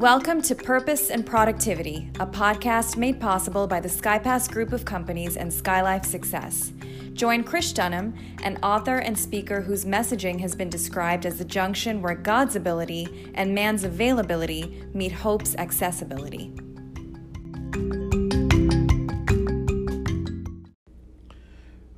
Welcome 0.00 0.40
to 0.44 0.54
Purpose 0.54 1.10
and 1.10 1.26
Productivity, 1.26 2.08
a 2.20 2.26
podcast 2.26 2.96
made 2.96 3.20
possible 3.20 3.66
by 3.66 3.80
the 3.80 3.88
SkyPass 3.90 4.50
Group 4.50 4.72
of 4.72 4.86
Companies 4.86 5.36
and 5.36 5.52
SkyLife 5.52 6.06
Success. 6.06 6.72
Join 7.12 7.44
Chris 7.44 7.70
Dunham, 7.70 8.14
an 8.42 8.56
author 8.62 8.96
and 8.96 9.18
speaker 9.18 9.60
whose 9.60 9.84
messaging 9.84 10.40
has 10.40 10.56
been 10.56 10.70
described 10.70 11.26
as 11.26 11.36
the 11.36 11.44
junction 11.44 12.00
where 12.00 12.14
God's 12.14 12.56
ability 12.56 13.30
and 13.34 13.54
man's 13.54 13.84
availability 13.84 14.82
meet 14.94 15.12
hope's 15.12 15.54
accessibility. 15.56 16.50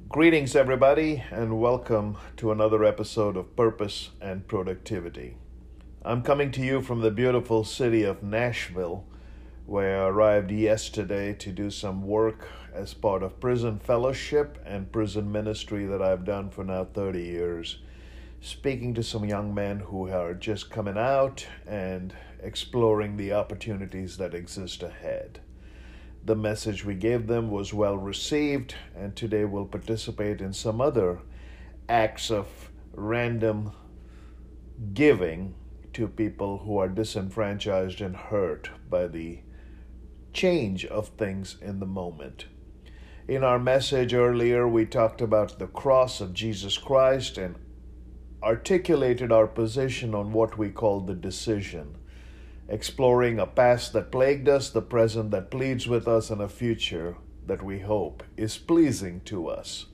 Greetings, 0.08 0.56
everybody, 0.56 1.22
and 1.30 1.60
welcome 1.60 2.16
to 2.38 2.50
another 2.50 2.82
episode 2.82 3.36
of 3.36 3.54
Purpose 3.54 4.10
and 4.20 4.48
Productivity. 4.48 5.36
I'm 6.04 6.22
coming 6.22 6.50
to 6.52 6.60
you 6.60 6.82
from 6.82 7.00
the 7.00 7.12
beautiful 7.12 7.62
city 7.62 8.02
of 8.02 8.24
Nashville, 8.24 9.04
where 9.66 10.02
I 10.02 10.08
arrived 10.08 10.50
yesterday 10.50 11.32
to 11.34 11.52
do 11.52 11.70
some 11.70 12.02
work 12.08 12.48
as 12.74 12.92
part 12.92 13.22
of 13.22 13.38
prison 13.38 13.78
fellowship 13.78 14.58
and 14.66 14.90
prison 14.90 15.30
ministry 15.30 15.86
that 15.86 16.02
I've 16.02 16.24
done 16.24 16.50
for 16.50 16.64
now 16.64 16.86
30 16.86 17.22
years. 17.22 17.78
Speaking 18.40 18.94
to 18.94 19.04
some 19.04 19.24
young 19.24 19.54
men 19.54 19.78
who 19.78 20.08
are 20.08 20.34
just 20.34 20.70
coming 20.70 20.98
out 20.98 21.46
and 21.68 22.12
exploring 22.42 23.16
the 23.16 23.32
opportunities 23.32 24.16
that 24.16 24.34
exist 24.34 24.82
ahead. 24.82 25.38
The 26.24 26.34
message 26.34 26.84
we 26.84 26.96
gave 26.96 27.28
them 27.28 27.48
was 27.48 27.72
well 27.72 27.96
received, 27.96 28.74
and 28.96 29.14
today 29.14 29.44
we'll 29.44 29.66
participate 29.66 30.40
in 30.40 30.52
some 30.52 30.80
other 30.80 31.20
acts 31.88 32.28
of 32.28 32.48
random 32.92 33.70
giving 34.94 35.54
to 35.94 36.08
people 36.08 36.58
who 36.58 36.78
are 36.78 36.88
disenfranchised 36.88 38.00
and 38.00 38.16
hurt 38.16 38.70
by 38.88 39.06
the 39.06 39.40
change 40.32 40.84
of 40.86 41.08
things 41.08 41.56
in 41.60 41.80
the 41.80 41.86
moment. 41.86 42.46
In 43.28 43.44
our 43.44 43.58
message 43.58 44.14
earlier, 44.14 44.66
we 44.66 44.84
talked 44.84 45.20
about 45.20 45.58
the 45.58 45.66
cross 45.66 46.20
of 46.20 46.34
Jesus 46.34 46.76
Christ 46.76 47.38
and 47.38 47.54
articulated 48.42 49.30
our 49.30 49.46
position 49.46 50.14
on 50.14 50.32
what 50.32 50.58
we 50.58 50.70
call 50.70 51.00
the 51.00 51.14
decision, 51.14 51.96
exploring 52.68 53.38
a 53.38 53.46
past 53.46 53.92
that 53.92 54.10
plagued 54.10 54.48
us, 54.48 54.70
the 54.70 54.82
present 54.82 55.30
that 55.30 55.50
pleads 55.50 55.86
with 55.86 56.08
us, 56.08 56.30
and 56.30 56.40
a 56.40 56.48
future 56.48 57.16
that 57.46 57.62
we 57.62 57.80
hope 57.80 58.22
is 58.36 58.58
pleasing 58.58 59.20
to 59.20 59.48
us. 59.48 59.86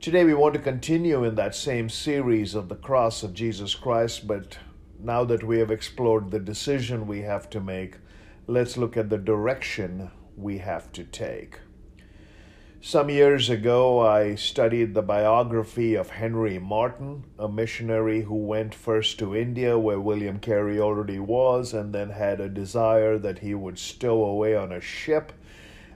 Today, 0.00 0.24
we 0.24 0.34
want 0.34 0.54
to 0.54 0.60
continue 0.60 1.24
in 1.24 1.34
that 1.36 1.54
same 1.54 1.88
series 1.88 2.54
of 2.54 2.68
the 2.68 2.76
cross 2.76 3.22
of 3.22 3.34
Jesus 3.34 3.74
Christ, 3.74 4.26
but 4.26 4.58
now 5.00 5.24
that 5.24 5.44
we 5.44 5.58
have 5.58 5.70
explored 5.70 6.30
the 6.30 6.40
decision 6.40 7.06
we 7.06 7.22
have 7.22 7.48
to 7.50 7.60
make, 7.60 7.96
let's 8.46 8.76
look 8.76 8.96
at 8.96 9.10
the 9.10 9.18
direction 9.18 10.10
we 10.36 10.58
have 10.58 10.90
to 10.92 11.04
take. 11.04 11.60
Some 12.80 13.10
years 13.10 13.50
ago, 13.50 13.98
I 14.06 14.36
studied 14.36 14.94
the 14.94 15.02
biography 15.02 15.96
of 15.96 16.10
Henry 16.10 16.60
Martyn, 16.60 17.24
a 17.36 17.48
missionary 17.48 18.22
who 18.22 18.36
went 18.36 18.72
first 18.72 19.18
to 19.18 19.34
India, 19.34 19.76
where 19.76 19.98
William 19.98 20.38
Carey 20.38 20.78
already 20.78 21.18
was, 21.18 21.74
and 21.74 21.92
then 21.92 22.10
had 22.10 22.40
a 22.40 22.48
desire 22.48 23.18
that 23.18 23.40
he 23.40 23.52
would 23.52 23.80
stow 23.80 24.24
away 24.24 24.54
on 24.54 24.70
a 24.70 24.80
ship 24.80 25.32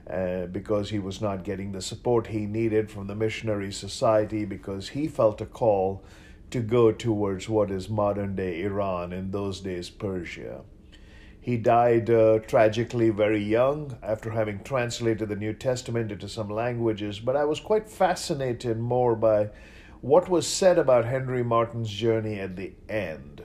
uh, 0.09 0.47
because 0.47 0.89
he 0.89 0.99
was 0.99 1.21
not 1.21 1.45
getting 1.45 1.71
the 1.71 1.81
support 1.81 2.27
he 2.27 2.45
needed 2.45 2.91
from 2.91 3.07
the 3.07 3.15
missionary 3.15 3.71
society 3.71 4.43
because 4.43 4.89
he 4.89 5.07
felt 5.07 5.39
a 5.39 5.45
call 5.45 6.03
to 6.53 6.61
go 6.61 6.91
towards 6.91 7.49
what 7.49 7.71
is 7.71 7.89
modern 7.89 8.35
day 8.35 8.61
Iran, 8.61 9.11
in 9.11 9.31
those 9.31 9.59
days 9.59 9.89
Persia. 9.89 10.61
He 11.41 11.57
died 11.57 12.11
uh, 12.11 12.39
tragically 12.45 13.09
very 13.09 13.43
young 13.43 13.97
after 14.03 14.29
having 14.29 14.63
translated 14.63 15.29
the 15.29 15.35
New 15.35 15.53
Testament 15.53 16.11
into 16.11 16.29
some 16.29 16.49
languages, 16.49 17.19
but 17.19 17.35
I 17.35 17.43
was 17.45 17.59
quite 17.59 17.89
fascinated 17.89 18.79
more 18.79 19.15
by 19.15 19.49
what 19.99 20.29
was 20.29 20.45
said 20.45 20.77
about 20.77 21.05
Henry 21.05 21.43
Martyn's 21.43 21.89
journey 21.89 22.39
at 22.39 22.55
the 22.55 22.73
end. 22.87 23.41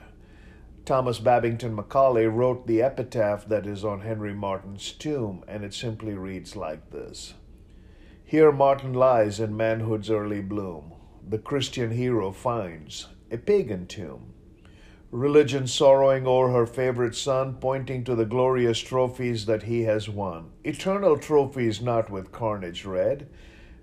Thomas 0.84 1.19
Babington 1.19 1.75
Macaulay 1.75 2.26
wrote 2.26 2.66
the 2.66 2.82
epitaph 2.82 3.48
that 3.48 3.66
is 3.66 3.86
on 3.86 4.02
Henry 4.02 4.34
Martyn's 4.34 4.92
tomb, 4.92 5.44
and 5.48 5.64
it 5.64 5.72
simply 5.72 6.12
reads 6.12 6.56
like 6.56 6.90
this 6.90 7.32
Here 8.22 8.52
Martyn 8.52 8.92
lies 8.92 9.40
in 9.40 9.56
manhood's 9.56 10.10
early 10.10 10.42
bloom 10.42 10.92
the 11.30 11.38
Christian 11.38 11.90
hero 11.90 12.32
finds 12.32 13.08
a 13.30 13.36
pagan 13.36 13.86
tomb. 13.86 14.32
Religion 15.10 15.66
sorrowing 15.66 16.26
o'er 16.26 16.50
her 16.50 16.66
favorite 16.66 17.14
son, 17.14 17.56
pointing 17.60 18.02
to 18.04 18.14
the 18.14 18.24
glorious 18.24 18.78
trophies 18.78 19.44
that 19.44 19.64
he 19.64 19.82
has 19.82 20.08
won. 20.08 20.50
Eternal 20.64 21.18
trophies 21.18 21.82
not 21.82 22.08
with 22.08 22.32
carnage 22.32 22.86
red, 22.86 23.28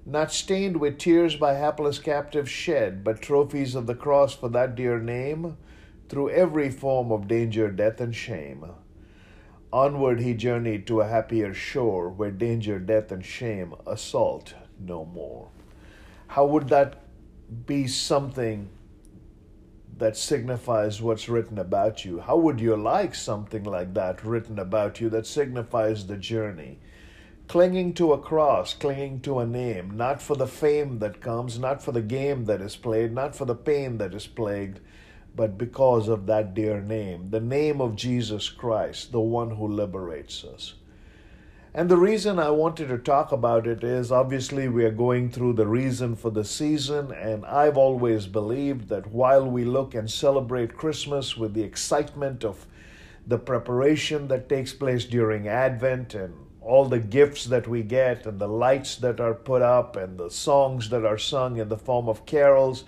not 0.08 0.32
stained 0.32 0.78
with 0.78 0.98
tears 0.98 1.36
by 1.36 1.54
hapless 1.54 2.00
captives 2.00 2.50
shed, 2.50 3.04
but 3.04 3.22
trophies 3.22 3.76
of 3.76 3.86
the 3.86 3.96
cross 3.96 4.34
for 4.36 4.50
that 4.50 4.76
dear 4.76 5.00
name, 5.00 5.56
through 6.10 6.32
every 6.32 6.72
form 6.72 7.12
of 7.12 7.28
danger, 7.28 7.70
death, 7.70 8.02
and 8.02 8.16
shame. 8.16 8.66
Onward 9.72 10.20
he 10.20 10.34
journeyed 10.34 10.88
to 10.88 11.02
a 11.02 11.08
happier 11.08 11.54
shore, 11.54 12.10
where 12.10 12.32
danger, 12.32 12.80
death, 12.80 13.12
and 13.12 13.24
shame 13.24 13.76
assault 13.86 14.56
no 14.80 15.06
more. 15.06 15.50
How 16.28 16.46
would 16.46 16.70
that 16.70 17.05
be 17.66 17.88
something 17.88 18.70
that 19.98 20.18
signifies 20.18 21.02
what's 21.02 21.30
written 21.30 21.58
about 21.58 22.04
you? 22.04 22.20
How 22.20 22.38
would 22.38 22.60
you 22.60 22.76
like 22.76 23.16
something 23.16 23.64
like 23.64 23.94
that 23.94 24.26
written 24.26 24.60
about 24.60 25.00
you 25.00 25.10
that 25.10 25.26
signifies 25.26 26.08
the 26.08 26.18
journey? 26.18 26.80
Clinging 27.48 27.94
to 27.94 28.12
a 28.12 28.18
cross, 28.18 28.74
clinging 28.74 29.22
to 29.22 29.40
a 29.40 29.46
name, 29.46 29.96
not 29.96 30.22
for 30.22 30.36
the 30.36 30.48
fame 30.48 31.00
that 31.00 31.22
comes, 31.22 31.60
not 31.60 31.82
for 31.82 31.92
the 31.92 32.02
game 32.02 32.46
that 32.46 32.60
is 32.60 32.76
played, 32.76 33.14
not 33.14 33.36
for 33.36 33.46
the 33.46 33.56
pain 33.56 34.00
that 34.00 34.14
is 34.14 34.26
plagued, 34.26 34.80
but 35.36 35.58
because 35.58 36.08
of 36.08 36.26
that 36.26 36.54
dear 36.54 36.82
name, 36.82 37.30
the 37.30 37.40
name 37.40 37.82
of 37.82 37.96
Jesus 37.96 38.50
Christ, 38.50 39.12
the 39.12 39.20
one 39.20 39.52
who 39.52 39.68
liberates 39.68 40.44
us. 40.44 40.74
And 41.78 41.92
the 41.92 41.98
reason 41.98 42.40
I 42.40 42.52
wanted 42.52 42.88
to 42.88 42.98
talk 42.98 43.34
about 43.34 43.68
it 43.68 43.84
is 43.84 44.10
obviously 44.10 44.70
we 44.70 44.86
are 44.86 44.92
going 44.92 45.30
through 45.30 45.56
the 45.56 45.68
reason 45.68 46.16
for 46.16 46.30
the 46.30 46.46
season, 46.46 47.12
and 47.12 47.46
I've 47.46 47.76
always 47.76 48.28
believed 48.28 48.88
that 48.88 49.12
while 49.12 49.46
we 49.46 49.66
look 49.66 49.94
and 49.94 50.10
celebrate 50.10 50.78
Christmas 50.78 51.36
with 51.36 51.54
the 51.54 51.64
excitement 51.64 52.46
of 52.46 52.66
the 53.28 53.38
preparation 53.38 54.30
that 54.30 54.48
takes 54.48 54.72
place 54.72 55.04
during 55.04 55.50
Advent 55.50 56.16
and 56.16 56.34
all 56.62 56.86
the 56.86 57.00
gifts 57.00 57.44
that 57.44 57.68
we 57.68 57.84
get 57.84 58.26
and 58.26 58.40
the 58.40 58.48
lights 58.48 58.96
that 58.96 59.20
are 59.20 59.34
put 59.34 59.62
up 59.62 59.98
and 59.98 60.18
the 60.18 60.32
songs 60.32 60.88
that 60.92 61.04
are 61.04 61.18
sung 61.18 61.58
in 61.58 61.68
the 61.68 61.78
form 61.78 62.08
of 62.08 62.26
carols 62.26 62.86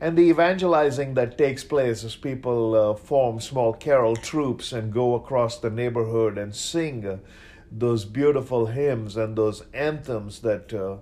and 0.00 0.18
the 0.18 0.22
evangelizing 0.22 1.14
that 1.14 1.38
takes 1.38 1.62
place 1.62 2.02
as 2.02 2.16
people 2.16 2.74
uh, 2.74 2.94
form 2.94 3.38
small 3.40 3.72
carol 3.72 4.16
troops 4.16 4.72
and 4.72 4.92
go 4.92 5.14
across 5.14 5.60
the 5.60 5.70
neighborhood 5.70 6.36
and 6.36 6.52
sing. 6.52 7.06
Uh, 7.06 7.18
those 7.76 8.04
beautiful 8.04 8.66
hymns 8.66 9.16
and 9.16 9.36
those 9.36 9.64
anthems 9.72 10.40
that 10.40 10.72
uh, 10.72 10.96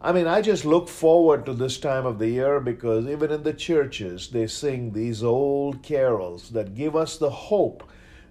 I 0.00 0.12
mean, 0.12 0.28
I 0.28 0.42
just 0.42 0.64
look 0.64 0.88
forward 0.88 1.44
to 1.46 1.52
this 1.52 1.76
time 1.76 2.06
of 2.06 2.20
the 2.20 2.28
year 2.28 2.60
because 2.60 3.08
even 3.08 3.32
in 3.32 3.42
the 3.42 3.52
churches, 3.52 4.28
they 4.28 4.46
sing 4.46 4.92
these 4.92 5.24
old 5.24 5.82
carols 5.82 6.50
that 6.50 6.76
give 6.76 6.94
us 6.94 7.16
the 7.16 7.30
hope 7.30 7.82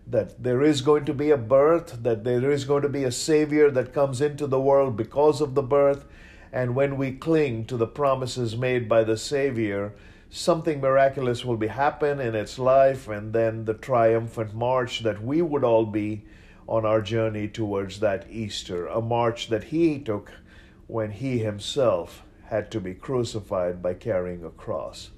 that 0.09 0.41
there 0.41 0.61
is 0.61 0.79
going 0.79 1.03
to 1.03 1.13
be 1.13 1.29
a 1.29 1.37
birth, 1.37 2.03
that 2.03 2.23
there 2.23 2.49
is 2.51 2.63
going 2.63 2.83
to 2.83 2.89
be 2.89 3.03
a 3.03 3.11
Savior 3.11 3.69
that 3.71 3.93
comes 3.93 4.21
into 4.21 4.47
the 4.47 4.61
world 4.61 4.95
because 4.95 5.41
of 5.41 5.55
the 5.55 5.61
birth. 5.61 6.05
And 6.53 6.73
when 6.73 6.95
we 6.95 7.11
cling 7.11 7.65
to 7.65 7.75
the 7.75 7.85
promises 7.85 8.55
made 8.55 8.87
by 8.87 9.03
the 9.03 9.17
Savior, 9.17 9.93
something 10.29 10.79
miraculous 10.79 11.43
will 11.43 11.57
be 11.57 11.67
happen 11.67 12.21
in 12.21 12.33
its 12.33 12.57
life, 12.57 13.09
and 13.09 13.33
then 13.33 13.65
the 13.65 13.73
triumphant 13.73 14.53
march 14.53 15.01
that 15.01 15.21
we 15.21 15.41
would 15.41 15.65
all 15.65 15.85
be 15.85 16.23
on 16.67 16.85
our 16.85 17.01
journey 17.01 17.47
towards 17.47 17.99
that 17.99 18.25
Easter, 18.29 18.87
a 18.87 19.01
march 19.01 19.47
that 19.47 19.65
he 19.65 19.99
took 19.99 20.31
when 20.87 21.11
he 21.11 21.39
himself 21.39 22.23
had 22.45 22.71
to 22.71 22.79
be 22.79 22.93
crucified 22.93 23.81
by 23.81 23.93
carrying 23.93 24.43
a 24.43 24.49
cross. 24.49 25.11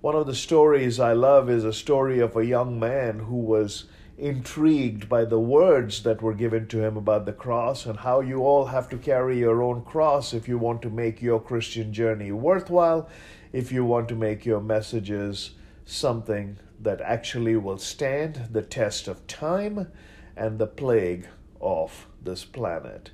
One 0.00 0.14
of 0.14 0.26
the 0.26 0.34
stories 0.34 1.00
I 1.00 1.12
love 1.12 1.48
is 1.48 1.64
a 1.64 1.72
story 1.72 2.20
of 2.20 2.36
a 2.36 2.44
young 2.44 2.78
man 2.78 3.20
who 3.20 3.36
was 3.36 3.84
intrigued 4.18 5.08
by 5.08 5.24
the 5.24 5.40
words 5.40 6.02
that 6.02 6.22
were 6.22 6.34
given 6.34 6.66
to 6.68 6.84
him 6.84 6.96
about 6.96 7.26
the 7.26 7.32
cross 7.32 7.86
and 7.86 7.98
how 7.98 8.20
you 8.20 8.44
all 8.44 8.66
have 8.66 8.88
to 8.88 8.96
carry 8.96 9.38
your 9.38 9.62
own 9.62 9.82
cross 9.82 10.32
if 10.32 10.46
you 10.46 10.58
want 10.58 10.82
to 10.82 10.90
make 10.90 11.20
your 11.20 11.40
Christian 11.40 11.92
journey 11.92 12.30
worthwhile, 12.30 13.08
if 13.52 13.72
you 13.72 13.84
want 13.84 14.08
to 14.08 14.14
make 14.14 14.44
your 14.44 14.60
messages 14.60 15.52
something 15.84 16.58
that 16.80 17.00
actually 17.00 17.56
will 17.56 17.78
stand 17.78 18.48
the 18.52 18.62
test 18.62 19.08
of 19.08 19.26
time 19.26 19.88
and 20.36 20.58
the 20.58 20.66
plague 20.66 21.28
of 21.60 22.06
this 22.22 22.44
planet. 22.44 23.10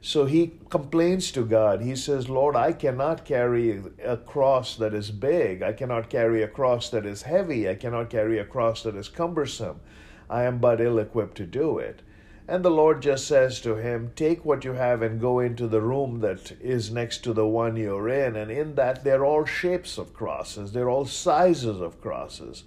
So 0.00 0.26
he 0.26 0.52
complains 0.68 1.32
to 1.32 1.46
God. 1.46 1.80
He 1.80 1.96
says, 1.96 2.28
Lord, 2.28 2.56
I 2.56 2.72
cannot 2.72 3.24
carry 3.24 3.82
a 4.04 4.18
cross 4.18 4.76
that 4.76 4.92
is 4.92 5.10
big. 5.10 5.62
I 5.62 5.72
cannot 5.72 6.10
carry 6.10 6.42
a 6.42 6.48
cross 6.48 6.90
that 6.90 7.06
is 7.06 7.22
heavy. 7.22 7.66
I 7.68 7.74
cannot 7.74 8.10
carry 8.10 8.38
a 8.38 8.44
cross 8.44 8.82
that 8.82 8.96
is 8.96 9.08
cumbersome. 9.08 9.80
I 10.28 10.42
am 10.42 10.58
but 10.58 10.80
ill 10.80 10.98
equipped 10.98 11.38
to 11.38 11.46
do 11.46 11.78
it. 11.78 12.02
And 12.46 12.62
the 12.62 12.70
Lord 12.70 13.00
just 13.00 13.26
says 13.26 13.60
to 13.62 13.76
him, 13.76 14.12
Take 14.14 14.44
what 14.44 14.64
you 14.64 14.74
have 14.74 15.00
and 15.00 15.18
go 15.18 15.38
into 15.38 15.66
the 15.66 15.80
room 15.80 16.20
that 16.20 16.52
is 16.60 16.90
next 16.90 17.24
to 17.24 17.32
the 17.32 17.46
one 17.46 17.76
you're 17.76 18.08
in. 18.10 18.36
And 18.36 18.50
in 18.50 18.74
that, 18.74 19.04
they're 19.04 19.24
all 19.24 19.46
shapes 19.46 19.96
of 19.96 20.12
crosses, 20.12 20.72
they're 20.72 20.90
all 20.90 21.06
sizes 21.06 21.80
of 21.80 22.02
crosses. 22.02 22.64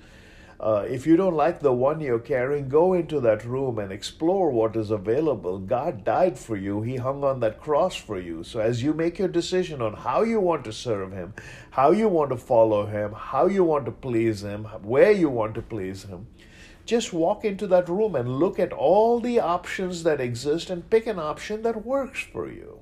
Uh, 0.60 0.84
if 0.90 1.06
you 1.06 1.16
don't 1.16 1.36
like 1.36 1.60
the 1.60 1.72
one 1.72 2.02
you're 2.02 2.18
carrying, 2.18 2.68
go 2.68 2.94
into 2.94 3.20
that 3.20 3.46
room 3.46 3.78
and 3.78 3.92
explore 3.92 4.50
what 4.50 4.76
is 4.76 4.90
available. 4.90 5.60
God 5.60 6.04
died 6.04 6.40
for 6.40 6.56
you, 6.56 6.82
He 6.82 6.96
hung 6.96 7.24
on 7.24 7.40
that 7.42 7.62
cross 7.62 7.96
for 7.96 8.20
you. 8.20 8.44
So, 8.44 8.60
as 8.60 8.82
you 8.82 8.92
make 8.92 9.20
your 9.20 9.28
decision 9.28 9.84
on 9.84 9.94
how 9.94 10.24
you 10.24 10.40
want 10.40 10.64
to 10.66 10.74
serve 10.74 11.12
Him, 11.12 11.36
how 11.70 11.92
you 11.92 12.08
want 12.08 12.32
to 12.32 12.38
follow 12.38 12.88
Him, 12.88 13.14
how 13.14 13.46
you 13.46 13.64
want 13.64 13.86
to 13.86 13.92
please 13.92 14.44
Him, 14.44 14.64
where 14.82 15.12
you 15.12 15.30
want 15.30 15.54
to 15.56 15.62
please 15.62 16.04
Him, 16.04 16.26
just 16.88 17.14
walk 17.14 17.46
into 17.46 17.68
that 17.68 17.88
room 17.88 18.16
and 18.16 18.40
look 18.40 18.58
at 18.58 18.74
all 18.74 19.20
the 19.20 19.40
options 19.40 20.02
that 20.04 20.20
exist 20.20 20.72
and 20.72 20.90
pick 20.90 21.06
an 21.06 21.20
option 21.20 21.62
that 21.62 21.86
works 21.86 22.24
for 22.24 22.50
you. 22.50 22.80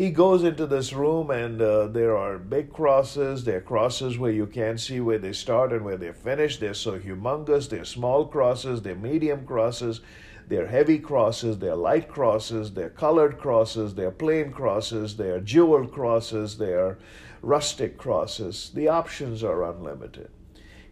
He 0.00 0.08
goes 0.08 0.44
into 0.44 0.66
this 0.66 0.94
room, 0.94 1.30
and 1.30 1.60
uh, 1.60 1.86
there 1.88 2.16
are 2.16 2.38
big 2.38 2.72
crosses. 2.72 3.44
There 3.44 3.58
are 3.58 3.60
crosses 3.60 4.16
where 4.16 4.32
you 4.32 4.46
can't 4.46 4.80
see 4.80 4.98
where 4.98 5.18
they 5.18 5.34
start 5.34 5.74
and 5.74 5.84
where 5.84 5.98
they 5.98 6.10
finish. 6.10 6.56
They're 6.56 6.72
so 6.72 6.98
humongous. 6.98 7.68
They're 7.68 7.84
small 7.84 8.24
crosses. 8.24 8.80
They're 8.80 8.94
medium 8.94 9.44
crosses. 9.44 10.00
They're 10.48 10.68
heavy 10.68 10.98
crosses. 10.98 11.58
They're 11.58 11.76
light 11.76 12.08
crosses. 12.08 12.72
They're 12.72 12.88
colored 12.88 13.36
crosses. 13.36 13.94
They're 13.94 14.10
plain 14.10 14.52
crosses. 14.52 15.18
They're 15.18 15.38
jeweled 15.38 15.92
crosses. 15.92 16.56
They're 16.56 16.96
rustic 17.42 17.98
crosses. 17.98 18.70
The 18.74 18.88
options 18.88 19.44
are 19.44 19.64
unlimited 19.64 20.30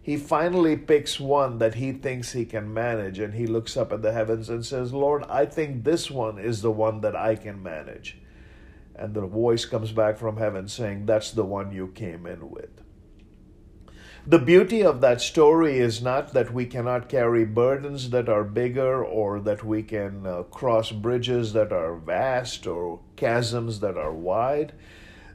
he 0.02 0.16
finally 0.16 0.74
picks 0.74 1.20
one 1.20 1.58
that 1.58 1.74
he 1.74 1.92
thinks 1.92 2.32
he 2.32 2.46
can 2.46 2.72
manage 2.72 3.18
and 3.18 3.34
he 3.34 3.46
looks 3.46 3.76
up 3.76 3.92
at 3.92 4.00
the 4.00 4.12
heavens 4.12 4.48
and 4.48 4.64
says, 4.64 4.90
Lord, 4.90 5.22
I 5.28 5.44
think 5.44 5.84
this 5.84 6.10
one 6.10 6.38
is 6.38 6.62
the 6.62 6.70
one 6.70 7.02
that 7.02 7.14
I 7.14 7.34
can 7.34 7.62
manage. 7.62 8.16
And 8.98 9.14
the 9.14 9.26
voice 9.26 9.64
comes 9.64 9.92
back 9.92 10.18
from 10.18 10.36
heaven 10.36 10.68
saying, 10.68 11.06
That's 11.06 11.30
the 11.30 11.44
one 11.44 11.70
you 11.70 11.88
came 11.88 12.26
in 12.26 12.50
with. 12.50 12.70
The 14.26 14.38
beauty 14.38 14.82
of 14.82 15.00
that 15.00 15.22
story 15.22 15.78
is 15.78 16.02
not 16.02 16.34
that 16.34 16.52
we 16.52 16.66
cannot 16.66 17.08
carry 17.08 17.46
burdens 17.46 18.10
that 18.10 18.28
are 18.28 18.44
bigger 18.44 19.02
or 19.02 19.40
that 19.40 19.64
we 19.64 19.82
can 19.82 20.26
uh, 20.26 20.42
cross 20.42 20.90
bridges 20.90 21.54
that 21.54 21.72
are 21.72 21.96
vast 21.96 22.66
or 22.66 23.00
chasms 23.16 23.80
that 23.80 23.96
are 23.96 24.12
wide. 24.12 24.74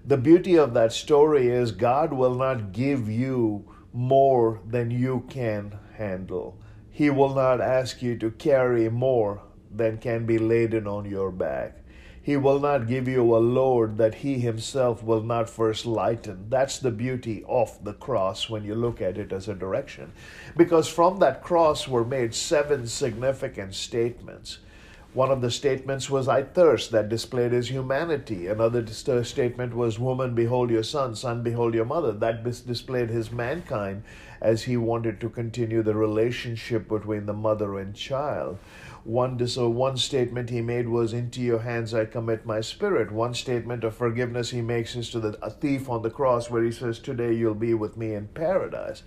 The 0.05 0.17
beauty 0.17 0.57
of 0.57 0.73
that 0.73 0.91
story 0.93 1.47
is 1.47 1.71
God 1.71 2.13
will 2.13 2.35
not 2.35 2.71
give 2.71 3.09
you 3.09 3.65
more 3.93 4.59
than 4.67 4.91
you 4.91 5.25
can 5.29 5.79
handle. 5.95 6.59
He 6.91 7.09
will 7.09 7.33
not 7.33 7.61
ask 7.61 8.01
you 8.01 8.17
to 8.17 8.29
carry 8.29 8.89
more 8.89 9.41
than 9.71 9.97
can 9.97 10.25
be 10.25 10.37
laden 10.37 10.85
on 10.85 11.05
your 11.05 11.31
back. 11.31 11.82
He 12.23 12.37
will 12.37 12.59
not 12.59 12.87
give 12.87 13.09
you 13.09 13.35
a 13.35 13.37
load 13.37 13.97
that 13.97 14.15
He 14.15 14.39
Himself 14.39 15.03
will 15.03 15.21
not 15.21 15.49
first 15.49 15.85
lighten. 15.85 16.45
That's 16.49 16.79
the 16.79 16.89
beauty 16.89 17.43
of 17.49 17.83
the 17.83 17.93
cross 17.93 18.49
when 18.49 18.63
you 18.63 18.75
look 18.75 19.01
at 19.01 19.17
it 19.17 19.33
as 19.33 19.49
a 19.49 19.53
direction. 19.53 20.13
Because 20.55 20.87
from 20.87 21.19
that 21.19 21.43
cross 21.43 21.85
were 21.85 22.05
made 22.05 22.33
seven 22.33 22.87
significant 22.87 23.75
statements. 23.75 24.59
One 25.13 25.29
of 25.29 25.41
the 25.41 25.51
statements 25.51 26.09
was, 26.09 26.27
I 26.27 26.41
thirst, 26.41 26.91
that 26.91 27.09
displayed 27.09 27.51
his 27.51 27.69
humanity. 27.69 28.47
Another 28.47 28.83
uh, 28.83 29.23
statement 29.23 29.75
was, 29.75 29.99
Woman, 29.99 30.33
behold 30.33 30.71
your 30.71 30.81
son, 30.81 31.15
son, 31.15 31.43
behold 31.43 31.75
your 31.75 31.85
mother. 31.85 32.13
That 32.13 32.43
displayed 32.43 33.09
his 33.09 33.31
mankind 33.31 34.03
as 34.43 34.63
he 34.63 34.75
wanted 34.75 35.21
to 35.21 35.29
continue 35.29 35.81
the 35.81 35.95
relationship 35.95 36.89
between 36.89 37.25
the 37.25 37.33
mother 37.33 37.79
and 37.79 37.95
child. 37.95 38.59
One, 39.05 39.47
so 39.47 39.69
one 39.69 39.95
statement 39.95 40.49
he 40.49 40.61
made 40.61 40.89
was, 40.89 41.13
Into 41.13 41.41
your 41.41 41.59
hands 41.59 41.93
I 41.93 42.05
commit 42.05 42.45
my 42.45 42.59
spirit. 42.59 43.11
One 43.11 43.33
statement 43.33 43.85
of 43.85 43.95
forgiveness 43.95 44.49
he 44.49 44.61
makes 44.61 44.95
is 44.95 45.09
to 45.11 45.21
the 45.21 45.31
thief 45.61 45.89
on 45.89 46.01
the 46.01 46.09
cross, 46.09 46.49
where 46.49 46.63
he 46.63 46.71
says, 46.71 46.99
Today 46.99 47.33
you'll 47.33 47.55
be 47.55 47.73
with 47.73 47.95
me 47.95 48.13
in 48.13 48.27
paradise. 48.27 49.03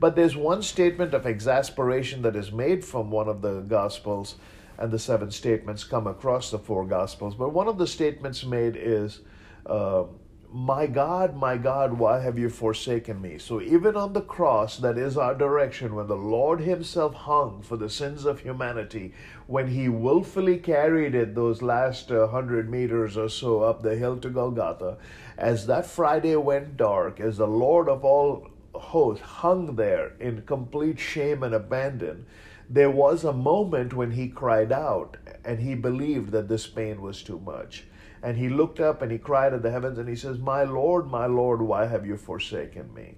But 0.00 0.16
there's 0.16 0.36
one 0.36 0.62
statement 0.62 1.14
of 1.14 1.24
exasperation 1.24 2.22
that 2.22 2.36
is 2.36 2.50
made 2.50 2.84
from 2.84 3.10
one 3.10 3.28
of 3.28 3.42
the 3.42 3.60
Gospels 3.60 4.36
and 4.76 4.90
the 4.90 4.98
seven 4.98 5.30
statements 5.30 5.84
come 5.84 6.06
across 6.06 6.50
the 6.50 6.58
four 6.58 6.84
Gospels. 6.84 7.36
But 7.36 7.52
one 7.52 7.68
of 7.68 7.78
the 7.78 7.86
statements 7.86 8.44
made 8.44 8.76
is, 8.76 9.20
uh, 9.66 10.04
My 10.52 10.88
God, 10.88 11.36
my 11.36 11.56
God, 11.56 11.92
why 11.92 12.18
have 12.18 12.36
you 12.36 12.50
forsaken 12.50 13.22
me? 13.22 13.38
So 13.38 13.60
even 13.60 13.94
on 13.94 14.14
the 14.14 14.20
cross, 14.20 14.78
that 14.78 14.98
is 14.98 15.16
our 15.16 15.32
direction, 15.32 15.94
when 15.94 16.08
the 16.08 16.16
Lord 16.16 16.60
Himself 16.60 17.14
hung 17.14 17.62
for 17.62 17.76
the 17.76 17.88
sins 17.88 18.24
of 18.24 18.40
humanity, 18.40 19.14
when 19.46 19.68
He 19.68 19.88
willfully 19.88 20.58
carried 20.58 21.14
it 21.14 21.36
those 21.36 21.62
last 21.62 22.10
uh, 22.10 22.26
hundred 22.26 22.68
meters 22.68 23.16
or 23.16 23.28
so 23.28 23.62
up 23.62 23.82
the 23.82 23.94
hill 23.94 24.16
to 24.18 24.28
Golgotha, 24.28 24.98
as 25.38 25.68
that 25.68 25.86
Friday 25.86 26.34
went 26.34 26.76
dark, 26.76 27.20
as 27.20 27.36
the 27.36 27.46
Lord 27.46 27.88
of 27.88 28.04
all 28.04 28.48
hosts 28.74 29.24
hung 29.24 29.76
there 29.76 30.14
in 30.18 30.42
complete 30.42 30.98
shame 30.98 31.44
and 31.44 31.54
abandon, 31.54 32.26
there 32.68 32.90
was 32.90 33.22
a 33.22 33.32
moment 33.32 33.94
when 33.94 34.10
he 34.10 34.26
cried 34.26 34.72
out 34.72 35.16
and 35.44 35.60
he 35.60 35.76
believed 35.76 36.32
that 36.32 36.48
this 36.48 36.66
pain 36.66 37.00
was 37.00 37.22
too 37.22 37.38
much. 37.38 37.84
And 38.22 38.36
he 38.36 38.48
looked 38.48 38.80
up 38.80 39.02
and 39.02 39.10
he 39.10 39.18
cried 39.18 39.54
at 39.54 39.62
the 39.62 39.70
heavens 39.70 39.98
and 39.98 40.08
he 40.08 40.16
says, 40.16 40.38
My 40.38 40.62
Lord, 40.64 41.06
my 41.06 41.26
Lord, 41.26 41.62
why 41.62 41.86
have 41.86 42.06
you 42.06 42.16
forsaken 42.16 42.92
me? 42.92 43.16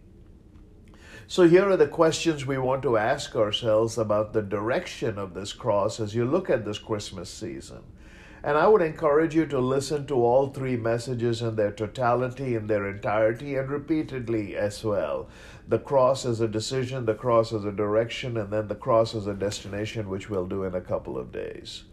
So, 1.27 1.49
here 1.49 1.69
are 1.69 1.77
the 1.77 1.89
questions 1.89 2.45
we 2.45 2.59
want 2.59 2.83
to 2.83 2.97
ask 2.97 3.35
ourselves 3.35 3.97
about 3.97 4.33
the 4.33 4.43
direction 4.43 5.19
of 5.19 5.35
this 5.35 5.53
cross 5.53 5.99
as 5.99 6.15
you 6.15 6.25
look 6.25 6.51
at 6.51 6.65
this 6.65 6.79
Christmas 6.79 7.31
season. 7.31 7.83
And 8.45 8.59
I 8.59 8.67
would 8.67 8.83
encourage 8.83 9.37
you 9.37 9.47
to 9.47 9.61
listen 9.61 10.07
to 10.09 10.15
all 10.17 10.49
three 10.49 10.77
messages 10.77 11.43
in 11.43 11.55
their 11.55 11.71
totality, 11.71 12.57
in 12.57 12.67
their 12.67 12.89
entirety, 12.89 13.55
and 13.55 13.71
repeatedly 13.71 14.57
as 14.57 14.83
well. 14.83 15.29
The 15.69 15.79
cross 15.79 16.27
as 16.27 16.41
a 16.41 16.49
decision, 16.49 17.07
the 17.07 17.15
cross 17.15 17.53
as 17.53 17.65
a 17.65 17.71
direction, 17.71 18.37
and 18.37 18.53
then 18.53 18.67
the 18.67 18.75
cross 18.75 19.15
as 19.15 19.29
a 19.29 19.35
destination, 19.35 20.09
which 20.09 20.29
we'll 20.29 20.47
do 20.47 20.65
in 20.65 20.75
a 20.75 20.81
couple 20.81 21.17
of 21.17 21.31
days. 21.31 21.85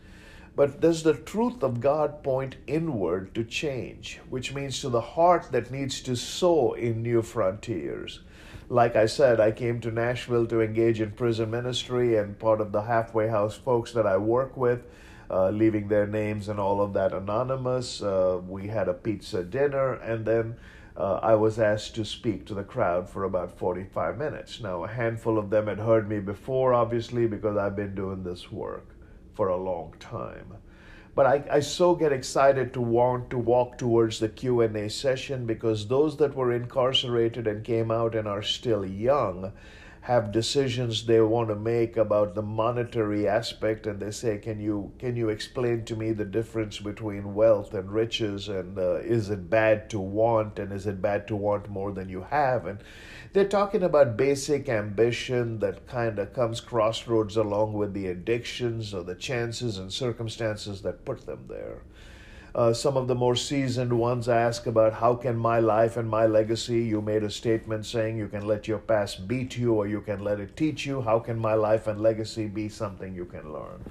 But 0.56 0.82
does 0.82 1.04
the 1.04 1.14
truth 1.14 1.64
of 1.64 1.80
God 1.80 2.24
point 2.24 2.58
inward 2.68 3.34
to 3.36 3.44
change, 3.44 4.20
which 4.30 4.54
means 4.54 4.82
to 4.82 4.90
the 4.90 5.02
heart 5.02 5.52
that 5.52 5.72
needs 5.72 6.02
to 6.02 6.16
sow 6.16 6.74
in 6.74 7.02
new 7.02 7.22
frontiers? 7.22 8.22
Like 8.68 8.96
I 8.96 9.06
said, 9.06 9.40
I 9.40 9.52
came 9.52 9.80
to 9.82 9.92
Nashville 9.92 10.46
to 10.48 10.62
engage 10.62 11.02
in 11.02 11.12
prison 11.12 11.50
ministry, 11.50 12.18
and 12.18 12.38
part 12.38 12.62
of 12.62 12.72
the 12.72 12.84
halfway 12.84 13.28
house 13.28 13.56
folks 13.56 13.94
that 13.94 14.06
I 14.06 14.18
work 14.18 14.56
with 14.56 14.84
uh, 15.30 15.50
leaving 15.50 15.88
their 15.88 16.08
names 16.08 16.50
and 16.50 16.60
all 16.60 16.82
of 16.82 16.94
that 16.94 17.14
anonymous. 17.14 18.02
Uh, 18.02 18.40
we 18.48 18.68
had 18.68 18.88
a 18.88 18.94
pizza 18.94 19.44
dinner, 19.44 19.94
and 19.94 20.26
then 20.26 20.56
uh, 20.98 21.20
I 21.22 21.36
was 21.36 21.60
asked 21.60 21.96
to 21.96 22.06
speak 22.06 22.46
to 22.48 22.54
the 22.54 22.64
crowd 22.64 23.10
for 23.10 23.24
about 23.24 23.58
45 23.58 24.18
minutes. 24.18 24.60
Now, 24.60 24.84
a 24.84 24.88
handful 24.88 25.38
of 25.38 25.50
them 25.50 25.68
had 25.68 25.80
heard 25.80 26.10
me 26.10 26.20
before, 26.20 26.74
obviously, 26.74 27.28
because 27.28 27.58
I've 27.58 27.76
been 27.76 27.96
doing 27.96 28.24
this 28.24 28.52
work 28.52 28.88
for 29.40 29.48
a 29.48 29.56
long 29.56 29.94
time. 30.02 30.56
But 31.16 31.26
I, 31.26 31.44
I 31.50 31.60
so 31.62 31.96
get 31.96 32.12
excited 32.12 32.74
to 32.74 32.82
want 32.82 33.30
to 33.30 33.38
walk 33.38 33.78
towards 33.78 34.20
the 34.20 34.28
Q&A 34.28 34.90
session 34.90 35.46
because 35.46 35.88
those 35.88 36.18
that 36.18 36.36
were 36.36 36.52
incarcerated 36.52 37.48
and 37.48 37.64
came 37.64 37.90
out 37.90 38.16
and 38.16 38.28
are 38.28 38.44
still 38.44 38.86
young 38.86 39.54
have 40.02 40.32
decisions 40.32 41.06
they 41.06 41.20
want 41.20 41.50
to 41.50 41.56
make 41.56 41.98
about 41.98 42.34
the 42.34 42.42
monetary 42.42 43.28
aspect 43.28 43.86
and 43.86 44.00
they 44.00 44.12
say 44.12 44.38
can 44.38 44.60
you 44.60 44.92
can 44.98 45.16
you 45.16 45.30
explain 45.30 45.84
to 45.84 45.96
me 45.96 46.12
the 46.12 46.26
difference 46.26 46.80
between 46.80 47.36
wealth 47.36 47.74
and 47.74 47.92
riches 47.92 48.48
and 48.48 48.78
uh, 48.78 48.96
is 48.96 49.30
it 49.30 49.50
bad 49.50 49.90
to 49.90 50.00
want 50.00 50.58
and 50.58 50.72
is 50.72 50.88
it 50.88 51.02
bad 51.02 51.28
to 51.28 51.36
want 51.36 51.70
more 51.70 51.92
than 51.92 52.08
you 52.08 52.22
have? 52.22 52.66
And 52.66 52.80
they're 53.34 53.48
talking 53.48 53.84
about 53.84 54.18
basic 54.18 54.70
ambition 54.70 55.60
that 55.60 55.88
kind 55.88 56.18
of 56.18 56.34
comes 56.34 56.62
crossroads 56.62 57.36
along 57.36 57.74
with 57.74 57.94
the 57.94 58.08
addictions 58.08 58.94
or 58.94 59.04
the 59.04 59.16
chances 59.16 59.78
and 59.78 59.92
circumstances 59.92 60.82
that 60.82 61.06
put 61.06 61.26
them 61.26 61.46
there 61.48 61.82
uh, 62.56 62.74
some 62.74 62.98
of 62.98 63.08
the 63.08 63.16
more 63.16 63.36
seasoned 63.36 63.94
ones 63.98 64.28
ask 64.28 64.66
about 64.66 64.94
how 64.94 65.16
can 65.16 65.38
my 65.38 65.60
life 65.60 65.98
and 65.98 66.10
my 66.10 66.26
legacy. 66.26 66.82
You 66.82 67.02
made 67.02 67.24
a 67.24 67.30
statement 67.30 67.86
saying 67.86 68.18
you 68.18 68.28
can 68.28 68.48
let 68.48 68.68
your 68.68 68.80
past 68.80 69.28
beat 69.28 69.58
you 69.58 69.74
or 69.74 69.88
you 69.88 70.02
can 70.02 70.24
let 70.24 70.40
it 70.40 70.58
teach 70.58 70.86
you. 70.86 71.02
How 71.02 71.20
can 71.20 71.38
my 71.40 71.54
life 71.54 71.88
and 71.88 72.02
legacy 72.02 72.48
be 72.48 72.70
something 72.70 73.14
you 73.14 73.26
can 73.26 73.54
learn? 73.54 73.84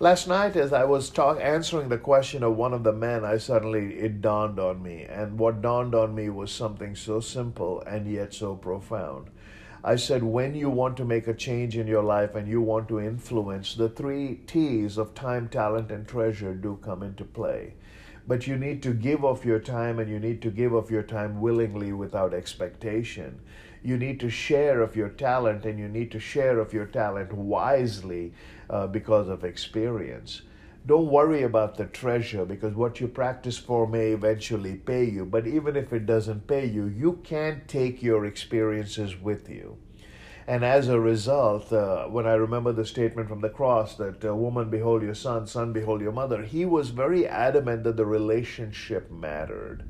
Last 0.00 0.26
night, 0.26 0.56
as 0.56 0.72
I 0.72 0.84
was 0.84 1.10
talk, 1.10 1.38
answering 1.40 1.88
the 1.88 1.98
question 1.98 2.42
of 2.42 2.56
one 2.56 2.74
of 2.74 2.82
the 2.82 2.92
men, 2.92 3.24
I 3.24 3.36
suddenly 3.36 3.94
it 3.94 4.20
dawned 4.20 4.58
on 4.58 4.82
me, 4.82 5.04
and 5.04 5.38
what 5.38 5.62
dawned 5.62 5.94
on 5.94 6.12
me 6.12 6.28
was 6.28 6.50
something 6.50 6.96
so 6.96 7.20
simple 7.20 7.82
and 7.82 8.10
yet 8.10 8.34
so 8.34 8.56
profound. 8.56 9.28
I 9.84 9.96
said, 9.96 10.22
when 10.22 10.54
you 10.54 10.70
want 10.70 10.96
to 10.98 11.04
make 11.04 11.26
a 11.26 11.34
change 11.34 11.76
in 11.76 11.88
your 11.88 12.04
life 12.04 12.36
and 12.36 12.46
you 12.46 12.60
want 12.60 12.88
to 12.88 13.00
influence, 13.00 13.74
the 13.74 13.88
three 13.88 14.40
T's 14.46 14.96
of 14.96 15.12
time, 15.12 15.48
talent, 15.48 15.90
and 15.90 16.06
treasure 16.06 16.54
do 16.54 16.78
come 16.84 17.02
into 17.02 17.24
play. 17.24 17.74
But 18.28 18.46
you 18.46 18.56
need 18.56 18.80
to 18.84 18.94
give 18.94 19.24
of 19.24 19.44
your 19.44 19.58
time 19.58 19.98
and 19.98 20.08
you 20.08 20.20
need 20.20 20.40
to 20.42 20.52
give 20.52 20.72
of 20.72 20.92
your 20.92 21.02
time 21.02 21.40
willingly 21.40 21.92
without 21.92 22.32
expectation. 22.32 23.40
You 23.82 23.96
need 23.96 24.20
to 24.20 24.30
share 24.30 24.80
of 24.82 24.94
your 24.94 25.08
talent, 25.08 25.64
and 25.64 25.76
you 25.76 25.88
need 25.88 26.12
to 26.12 26.20
share 26.20 26.60
of 26.60 26.72
your 26.72 26.86
talent 26.86 27.32
wisely 27.32 28.32
uh, 28.70 28.86
because 28.86 29.28
of 29.28 29.42
experience. 29.42 30.42
Don't 30.84 31.10
worry 31.10 31.44
about 31.44 31.76
the 31.76 31.84
treasure 31.84 32.44
because 32.44 32.74
what 32.74 33.00
you 33.00 33.06
practice 33.06 33.56
for 33.56 33.86
may 33.86 34.10
eventually 34.10 34.74
pay 34.74 35.04
you. 35.04 35.24
But 35.24 35.46
even 35.46 35.76
if 35.76 35.92
it 35.92 36.06
doesn't 36.06 36.48
pay 36.48 36.66
you, 36.66 36.86
you 36.86 37.20
can 37.22 37.62
take 37.68 38.02
your 38.02 38.26
experiences 38.26 39.20
with 39.20 39.48
you. 39.48 39.76
And 40.44 40.64
as 40.64 40.88
a 40.88 40.98
result, 40.98 41.72
uh, 41.72 42.06
when 42.06 42.26
I 42.26 42.32
remember 42.32 42.72
the 42.72 42.84
statement 42.84 43.28
from 43.28 43.42
the 43.42 43.48
cross 43.48 43.94
that 43.96 44.24
uh, 44.24 44.34
woman, 44.34 44.70
behold 44.70 45.02
your 45.02 45.14
son, 45.14 45.46
son, 45.46 45.72
behold 45.72 46.00
your 46.00 46.10
mother, 46.10 46.42
he 46.42 46.64
was 46.64 46.90
very 46.90 47.28
adamant 47.28 47.84
that 47.84 47.96
the 47.96 48.06
relationship 48.06 49.08
mattered. 49.08 49.84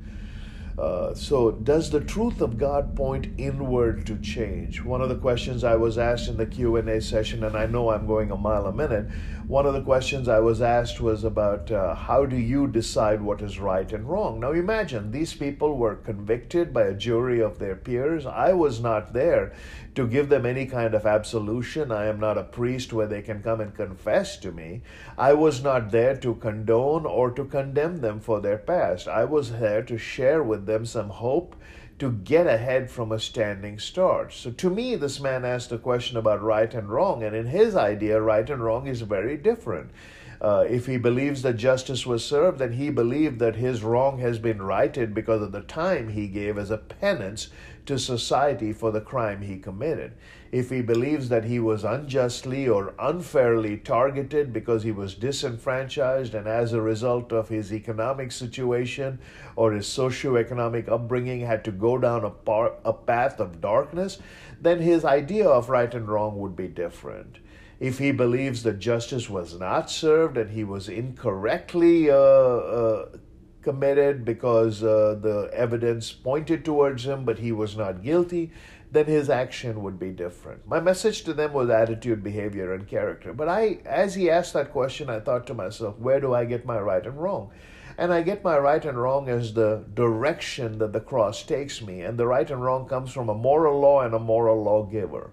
Uh, 0.79 1.14
so, 1.14 1.50
does 1.50 1.91
the 1.91 2.00
truth 2.00 2.41
of 2.41 2.57
God 2.57 2.97
point 2.97 3.29
inward 3.37 4.07
to 4.07 4.17
change? 4.19 4.83
One 4.83 5.02
of 5.02 5.11
the 5.11 5.17
questions 5.17 5.64
I 5.64 5.76
was 5.76 5.99
asked 5.99 6.29
in 6.29 6.38
the 6.38 6.47
Q 6.47 6.76
and 6.76 6.88
A 6.88 7.00
session, 7.00 7.45
and 7.45 7.57
I 7.57 7.67
know 7.67 7.91
I'm 7.91 8.07
going 8.07 8.31
a 8.31 8.37
mile 8.37 8.67
a 8.67 8.73
minute. 8.73 9.07
One 9.47 9.67
of 9.67 9.75
the 9.75 9.83
questions 9.83 10.29
I 10.29 10.38
was 10.38 10.62
asked 10.62 11.00
was 11.00 11.25
about 11.25 11.71
uh, 11.71 11.95
how 11.95 12.25
do 12.25 12.37
you 12.37 12.67
decide 12.67 13.21
what 13.21 13.43
is 13.43 13.59
right 13.59 13.93
and 13.93 14.09
wrong? 14.09 14.41
Now, 14.41 14.52
imagine 14.52 15.11
these 15.11 15.35
people 15.35 15.76
were 15.76 15.97
convicted 15.97 16.73
by 16.73 16.85
a 16.85 16.95
jury 16.95 17.41
of 17.41 17.59
their 17.59 17.76
peers. 17.76 18.25
I 18.25 18.55
was 18.55 18.81
not 18.81 19.12
there 19.12 19.52
to 19.95 20.07
give 20.07 20.31
them 20.31 20.47
any 20.47 20.64
kind 20.64 20.95
of 20.95 21.05
absolution. 21.05 21.93
I 21.93 22.07
am 22.07 22.19
not 22.19 22.38
a 22.38 22.45
priest 22.45 22.93
where 22.93 23.07
they 23.07 23.21
can 23.21 23.43
come 23.43 23.61
and 23.61 23.75
confess 23.75 24.38
to 24.38 24.52
me. 24.52 24.81
I 25.19 25.35
was 25.35 25.62
not 25.62 25.91
there 25.91 26.17
to 26.17 26.35
condone 26.37 27.05
or 27.05 27.31
to 27.33 27.45
condemn 27.45 28.00
them 28.00 28.21
for 28.21 28.41
their 28.41 28.57
past. 28.57 29.07
I 29.07 29.25
was 29.25 29.52
there 29.52 29.83
to 29.83 29.99
share 29.99 30.43
with 30.43 30.64
them 30.73 30.87
some 30.87 31.11
hope 31.11 31.55
to 31.99 32.11
get 32.11 32.47
ahead 32.47 32.91
from 32.91 33.12
a 33.12 33.21
standing 33.21 33.79
start. 33.79 34.33
So 34.33 34.50
to 34.50 34.71
me, 34.71 34.97
this 34.97 35.21
man 35.21 35.45
asked 35.45 35.71
a 35.71 35.79
question 35.79 36.17
about 36.17 36.43
right 36.43 36.73
and 36.75 36.88
wrong, 36.88 37.23
and 37.23 37.37
in 37.37 37.47
his 37.47 37.76
idea, 37.76 38.21
right 38.21 38.49
and 38.49 38.64
wrong 38.64 38.87
is 38.87 39.02
very 39.02 39.37
different. 39.37 39.91
Uh, 40.41 40.64
if 40.69 40.87
he 40.87 40.97
believes 40.97 41.43
that 41.43 41.57
justice 41.57 42.05
was 42.05 42.25
served, 42.25 42.59
then 42.59 42.73
he 42.73 42.91
believed 42.91 43.38
that 43.38 43.55
his 43.55 43.85
wrong 43.85 44.19
has 44.19 44.41
been 44.41 44.61
righted 44.61 45.14
because 45.14 45.41
of 45.41 45.52
the 45.52 45.61
time 45.61 46.09
he 46.09 46.26
gave 46.26 46.59
as 46.59 46.73
a 46.73 46.79
penance 46.79 47.49
to 47.87 47.99
society 47.99 48.73
for 48.73 48.91
the 48.91 49.01
crime 49.01 49.43
he 49.43 49.59
committed. 49.59 50.12
If 50.51 50.71
he 50.71 50.83
believes 50.83 51.29
that 51.31 51.45
he 51.45 51.59
was 51.59 51.85
unjustly 51.85 52.69
or 52.69 52.95
unfairly 52.99 53.79
targeted 53.79 54.53
because 54.53 54.83
he 54.83 54.93
was 54.93 55.15
disenfranchised 55.15 56.35
and 56.35 56.47
as 56.47 56.73
a 56.73 56.81
result 56.81 57.33
of 57.33 57.49
his 57.49 57.73
economic 57.73 58.33
situation 58.33 59.19
or 59.57 59.73
his 59.73 59.87
socioeconomic 59.87 60.89
upbringing 60.89 61.41
had 61.41 61.65
to 61.65 61.73
go 61.73 61.97
down 61.99 62.25
a, 62.25 62.31
par- 62.31 62.75
a 62.85 62.93
path 62.93 63.41
of 63.41 63.61
darkness, 63.61 64.19
then 64.61 64.81
his 64.81 65.05
idea 65.05 65.49
of 65.49 65.69
right 65.69 65.95
and 65.95 66.09
wrong 66.09 66.39
would 66.39 66.55
be 66.55 66.69
different 66.69 67.39
if 67.83 67.99
he 67.99 68.12
believes 68.12 68.62
that 68.62 68.79
justice 68.79 69.29
was 69.29 69.59
not 69.59 69.91
served 69.91 70.37
and 70.37 70.51
he 70.51 70.62
was 70.62 70.89
incorrectly 70.89 72.09
uh, 72.09 72.15
uh, 72.15 73.09
committed 73.62 74.25
because 74.25 74.83
uh, 74.83 75.19
the 75.21 75.50
evidence 75.52 76.12
pointed 76.12 76.64
towards 76.64 77.07
him, 77.07 77.25
but 77.25 77.38
he 77.38 77.52
was 77.52 77.76
not 77.76 78.02
guilty, 78.02 78.50
then 78.90 79.07
his 79.07 79.31
action 79.31 79.83
would 79.83 79.99
be 79.99 80.11
different. 80.11 80.66
My 80.66 80.81
message 80.81 81.23
to 81.25 81.33
them 81.33 81.52
was 81.54 81.71
attitude, 81.71 82.23
behavior, 82.23 82.75
and 82.75 82.87
character. 82.87 83.33
But 83.33 83.49
I, 83.49 83.78
as 83.87 84.14
he 84.14 84.28
asked 84.28 84.52
that 84.52 84.73
question, 84.73 85.09
I 85.09 85.21
thought 85.21 85.47
to 85.47 85.54
myself, 85.54 85.99
where 85.99 86.21
do 86.21 86.35
I 86.35 86.45
get 86.45 86.66
my 86.66 86.78
right 86.78 87.07
and 87.07 87.16
wrong? 87.16 87.50
And 87.97 88.12
I 88.12 88.23
get 88.23 88.45
my 88.45 88.59
right 88.59 88.85
and 88.85 89.00
wrong 89.00 89.28
as 89.28 89.54
the 89.54 89.85
direction 89.95 90.78
that 90.78 90.92
the 90.92 91.00
cross 91.00 91.42
takes 91.42 91.81
me. 91.81 92.02
And 92.02 92.19
the 92.19 92.26
right 92.26 92.50
and 92.50 92.62
wrong 92.62 92.87
comes 92.88 93.12
from 93.12 93.28
a 93.28 93.35
moral 93.35 93.81
law 93.81 94.02
and 94.02 94.14
a 94.14 94.19
moral 94.19 94.62
lawgiver. 94.62 95.31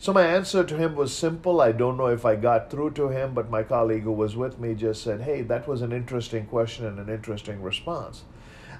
So 0.00 0.14
my 0.14 0.24
answer 0.24 0.64
to 0.64 0.78
him 0.78 0.96
was 0.96 1.14
simple. 1.14 1.60
I 1.60 1.72
don't 1.72 1.98
know 1.98 2.06
if 2.06 2.24
I 2.24 2.34
got 2.34 2.70
through 2.70 2.92
to 2.92 3.10
him, 3.10 3.34
but 3.34 3.50
my 3.50 3.62
colleague 3.62 4.04
who 4.04 4.12
was 4.12 4.34
with 4.34 4.58
me 4.58 4.74
just 4.74 5.02
said, 5.02 5.20
Hey, 5.20 5.42
that 5.42 5.68
was 5.68 5.82
an 5.82 5.92
interesting 5.92 6.46
question 6.46 6.86
and 6.86 6.98
an 6.98 7.10
interesting 7.10 7.60
response. 7.60 8.24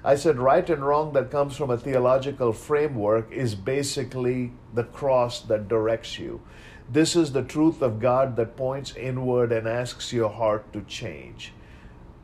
I 0.03 0.15
said, 0.15 0.39
right 0.39 0.67
and 0.67 0.83
wrong 0.83 1.13
that 1.13 1.29
comes 1.29 1.55
from 1.55 1.69
a 1.69 1.77
theological 1.77 2.53
framework 2.53 3.31
is 3.31 3.53
basically 3.53 4.51
the 4.73 4.85
cross 4.85 5.41
that 5.41 5.67
directs 5.67 6.17
you. 6.17 6.41
This 6.89 7.15
is 7.15 7.33
the 7.33 7.43
truth 7.43 7.83
of 7.83 7.99
God 7.99 8.35
that 8.37 8.57
points 8.57 8.95
inward 8.95 9.51
and 9.51 9.67
asks 9.67 10.11
your 10.11 10.29
heart 10.29 10.73
to 10.73 10.81
change 10.81 11.53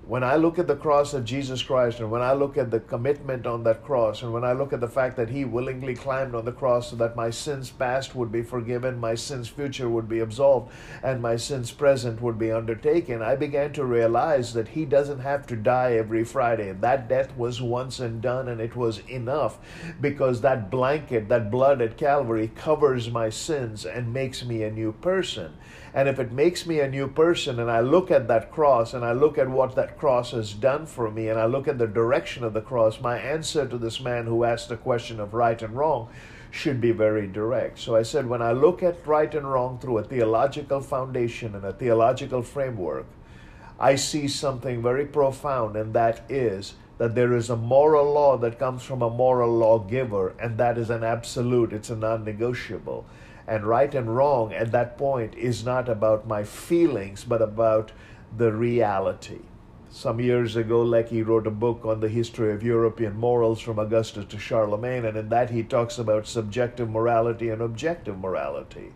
when 0.08 0.24
I 0.24 0.38
look 0.38 0.58
at 0.58 0.68
the 0.68 0.76
cross 0.76 1.14
of 1.14 1.26
Jesus 1.26 1.62
Christ 1.62 2.00
and 2.00 2.10
when 2.10 2.22
I 2.22 2.32
look 2.32 2.58
at 2.58 2.72
the 2.72 2.80
commitment 2.80 3.46
on 3.46 3.66
that 3.66 3.84
cross 3.84 4.24
and 4.24 4.32
when 4.32 4.46
I 4.46 4.54
look 4.54 4.72
at 4.72 4.80
the 4.80 4.88
fact 4.88 5.18
that 5.18 5.30
he 5.30 5.44
willingly 5.44 5.96
climbed 5.96 6.34
on 6.34 6.46
the 6.46 6.52
cross 6.54 6.92
so 6.92 6.96
that 6.96 7.18
my 7.18 7.30
sins 7.30 7.70
past 7.72 8.16
would 8.16 8.32
be 8.32 8.42
forgiven, 8.42 9.02
my 9.02 9.16
sins 9.16 9.50
future 9.50 9.90
would 9.90 10.08
be 10.08 10.20
absolved, 10.20 10.72
and 11.04 11.22
my 11.22 11.36
sins 11.36 11.72
present 11.72 12.22
would 12.22 12.40
be 12.40 12.54
undertaken, 12.54 13.22
I 13.22 13.36
began 13.36 13.74
to 13.74 13.84
realize 13.84 14.54
that 14.54 14.70
he 14.70 14.86
doesn't 14.86 15.20
have 15.20 15.46
to 15.48 15.58
die 15.58 15.96
every 15.96 16.24
Friday. 16.24 16.72
That 16.72 17.10
death 17.10 17.36
was 17.36 17.62
once 17.62 18.00
and 18.00 18.22
done 18.22 18.48
and 18.48 18.62
it 18.62 18.78
was 18.78 19.00
enough 19.10 19.58
because 20.00 20.40
that 20.40 20.72
blanket, 20.72 21.28
that 21.28 21.52
blood 21.52 21.82
at 21.82 21.98
Calvary 21.98 22.50
covers 22.56 23.12
my 23.12 23.30
sins 23.30 23.86
and 23.86 24.14
makes 24.14 24.46
me 24.46 24.64
a 24.64 24.72
new 24.72 24.94
person. 24.94 25.58
And 25.98 26.08
if 26.08 26.20
it 26.20 26.32
makes 26.32 26.68
me 26.68 26.80
a 26.80 26.88
new 26.88 27.08
person 27.08 27.60
and 27.60 27.72
I 27.72 27.80
look 27.80 28.12
at 28.12 28.28
that 28.28 28.52
cross 28.52 28.94
and 28.94 29.04
I 29.04 29.14
look 29.14 29.40
at 29.40 29.50
what 29.50 29.74
that 29.78 29.98
cross 29.98 30.30
has 30.30 30.54
done 30.54 30.86
for 30.86 31.10
me 31.10 31.28
and 31.28 31.40
I 31.40 31.48
look 31.48 31.68
at 31.68 31.80
the 31.80 31.88
direction 31.88 32.44
of 32.44 32.54
the 32.54 32.62
cross, 32.62 33.02
my 33.02 33.18
answer 33.18 33.68
to 33.68 33.80
this 33.80 34.00
man 34.00 34.28
who 34.28 34.44
asked 34.44 34.70
the 34.70 34.78
question 34.78 35.20
of 35.20 35.34
right 35.34 35.60
and 35.60 35.76
wrong 35.76 36.10
should 36.52 36.80
be 36.80 36.92
very 36.92 37.26
direct. 37.26 37.80
So 37.80 37.96
I 37.96 38.04
said, 38.04 38.28
when 38.28 38.44
I 38.44 38.52
look 38.52 38.84
at 38.84 39.08
right 39.08 39.34
and 39.34 39.52
wrong 39.52 39.80
through 39.80 39.98
a 39.98 40.04
theological 40.04 40.82
foundation 40.82 41.56
and 41.56 41.66
a 41.66 41.74
theological 41.74 42.44
framework, 42.44 43.08
I 43.80 43.96
see 43.96 44.28
something 44.28 44.84
very 44.84 45.08
profound, 45.08 45.76
and 45.76 45.96
that 45.96 46.30
is 46.30 46.76
that 47.00 47.16
there 47.16 47.36
is 47.36 47.50
a 47.50 47.56
moral 47.56 48.14
law 48.14 48.38
that 48.38 48.60
comes 48.60 48.84
from 48.84 49.02
a 49.02 49.10
moral 49.10 49.52
lawgiver, 49.52 50.36
and 50.40 50.60
that 50.60 50.78
is 50.78 50.92
an 50.92 51.04
absolute, 51.04 51.74
it's 51.74 51.90
a 51.90 51.96
non 51.96 52.24
negotiable. 52.24 53.04
And 53.48 53.66
right 53.66 53.94
and 53.96 54.16
wrong 54.16 54.54
at 54.54 54.72
that 54.74 54.98
point 54.98 55.36
is 55.36 55.64
not 55.64 55.88
about 55.88 56.28
my 56.28 56.44
feelings, 56.44 57.24
but 57.24 57.42
about 57.42 57.92
the 58.36 58.52
reality. 58.52 59.40
Some 59.90 60.20
years 60.20 60.58
ago, 60.58 60.84
Lecky 60.84 61.24
wrote 61.24 61.48
a 61.48 61.52
book 61.52 61.86
on 61.86 62.02
the 62.02 62.10
history 62.10 62.52
of 62.52 62.62
European 62.62 63.16
morals 63.16 63.62
from 63.62 63.80
Augustus 63.80 64.26
to 64.26 64.38
Charlemagne, 64.38 65.06
and 65.06 65.18
in 65.18 65.30
that 65.30 65.50
he 65.50 65.64
talks 65.64 65.98
about 65.98 66.28
subjective 66.28 66.90
morality 66.90 67.50
and 67.50 67.62
objective 67.62 68.20
morality. 68.20 68.94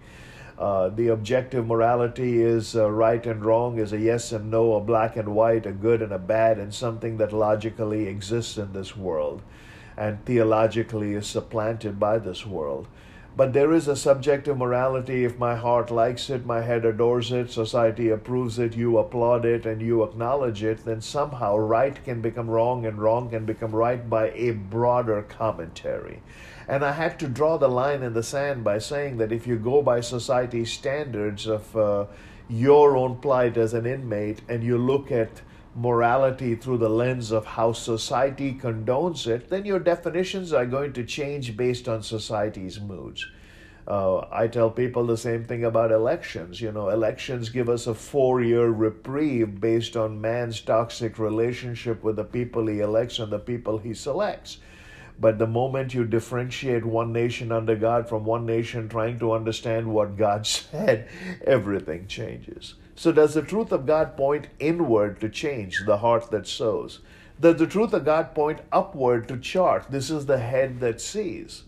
Uh, 0.59 0.89
the 0.89 1.07
objective 1.07 1.65
morality 1.65 2.41
is 2.41 2.75
uh, 2.75 2.91
right 2.91 3.25
and 3.25 3.45
wrong, 3.45 3.79
is 3.79 3.93
a 3.93 3.99
yes 3.99 4.33
and 4.33 4.51
no, 4.51 4.75
a 4.75 4.81
black 4.81 5.15
and 5.15 5.29
white, 5.29 5.65
a 5.65 5.71
good 5.71 6.01
and 6.01 6.11
a 6.11 6.19
bad, 6.19 6.59
and 6.59 6.73
something 6.73 7.17
that 7.17 7.31
logically 7.31 8.07
exists 8.07 8.57
in 8.57 8.73
this 8.73 8.95
world 8.95 9.41
and 9.97 10.23
theologically 10.25 11.13
is 11.13 11.27
supplanted 11.27 11.99
by 11.99 12.17
this 12.17 12.45
world. 12.45 12.87
But 13.35 13.53
there 13.53 13.71
is 13.71 13.87
a 13.87 13.95
subjective 13.95 14.57
morality. 14.57 15.23
If 15.23 15.39
my 15.39 15.55
heart 15.55 15.89
likes 15.89 16.29
it, 16.29 16.45
my 16.45 16.61
head 16.61 16.83
adores 16.83 17.31
it, 17.31 17.49
society 17.49 18.09
approves 18.09 18.59
it, 18.59 18.75
you 18.75 18.97
applaud 18.97 19.45
it, 19.45 19.65
and 19.65 19.81
you 19.81 20.03
acknowledge 20.03 20.63
it, 20.63 20.83
then 20.83 20.99
somehow 20.99 21.55
right 21.57 22.03
can 22.03 22.21
become 22.21 22.49
wrong 22.49 22.85
and 22.85 22.99
wrong 22.99 23.29
can 23.29 23.45
become 23.45 23.71
right 23.71 24.09
by 24.09 24.31
a 24.31 24.51
broader 24.51 25.21
commentary. 25.21 26.21
And 26.67 26.83
I 26.83 26.91
had 26.91 27.19
to 27.19 27.27
draw 27.27 27.57
the 27.57 27.69
line 27.69 28.03
in 28.03 28.13
the 28.13 28.23
sand 28.23 28.63
by 28.63 28.79
saying 28.79 29.17
that 29.17 29.31
if 29.31 29.47
you 29.47 29.55
go 29.57 29.81
by 29.81 30.01
society's 30.01 30.71
standards 30.71 31.47
of 31.47 31.75
uh, 31.75 32.05
your 32.49 32.97
own 32.97 33.17
plight 33.17 33.55
as 33.55 33.73
an 33.73 33.85
inmate 33.85 34.41
and 34.49 34.61
you 34.63 34.77
look 34.77 35.09
at 35.09 35.41
morality 35.75 36.55
through 36.55 36.77
the 36.77 36.89
lens 36.89 37.31
of 37.31 37.45
how 37.45 37.71
society 37.71 38.53
condones 38.53 39.27
it, 39.27 39.49
then 39.49 39.65
your 39.65 39.79
definitions 39.79 40.51
are 40.51 40.65
going 40.65 40.93
to 40.93 41.03
change 41.03 41.55
based 41.55 41.87
on 41.87 42.03
society's 42.03 42.79
moods. 42.79 43.25
Uh, 43.87 44.25
I 44.31 44.47
tell 44.47 44.69
people 44.69 45.05
the 45.05 45.17
same 45.17 45.43
thing 45.43 45.63
about 45.65 45.91
elections. 45.91 46.61
You 46.61 46.71
know, 46.71 46.89
elections 46.89 47.49
give 47.49 47.67
us 47.67 47.87
a 47.87 47.95
four 47.95 48.41
year 48.41 48.67
reprieve 48.67 49.59
based 49.59 49.97
on 49.97 50.21
man's 50.21 50.61
toxic 50.61 51.17
relationship 51.17 52.03
with 52.03 52.15
the 52.15 52.23
people 52.23 52.67
he 52.67 52.79
elects 52.79 53.19
and 53.19 53.31
the 53.31 53.39
people 53.39 53.77
he 53.79 53.93
selects. 53.93 54.57
But 55.19 55.37
the 55.37 55.47
moment 55.47 55.93
you 55.93 56.05
differentiate 56.05 56.85
one 56.85 57.11
nation 57.11 57.51
under 57.51 57.75
God 57.75 58.07
from 58.09 58.25
one 58.25 58.45
nation 58.45 58.89
trying 58.89 59.19
to 59.19 59.33
understand 59.33 59.87
what 59.87 60.17
God 60.17 60.47
said, 60.47 61.07
everything 61.45 62.07
changes. 62.07 62.75
So, 62.95 63.11
does 63.11 63.33
the 63.33 63.41
truth 63.41 63.71
of 63.71 63.85
God 63.85 64.15
point 64.17 64.47
inward 64.59 65.19
to 65.21 65.29
change 65.29 65.83
the 65.85 65.97
heart 65.97 66.31
that 66.31 66.47
sows? 66.47 66.99
Does 67.39 67.57
the 67.57 67.67
truth 67.67 67.93
of 67.93 68.05
God 68.05 68.35
point 68.35 68.61
upward 68.71 69.27
to 69.29 69.37
chart? 69.37 69.87
This 69.89 70.09
is 70.11 70.25
the 70.25 70.37
head 70.39 70.79
that 70.81 71.01
sees. 71.01 71.63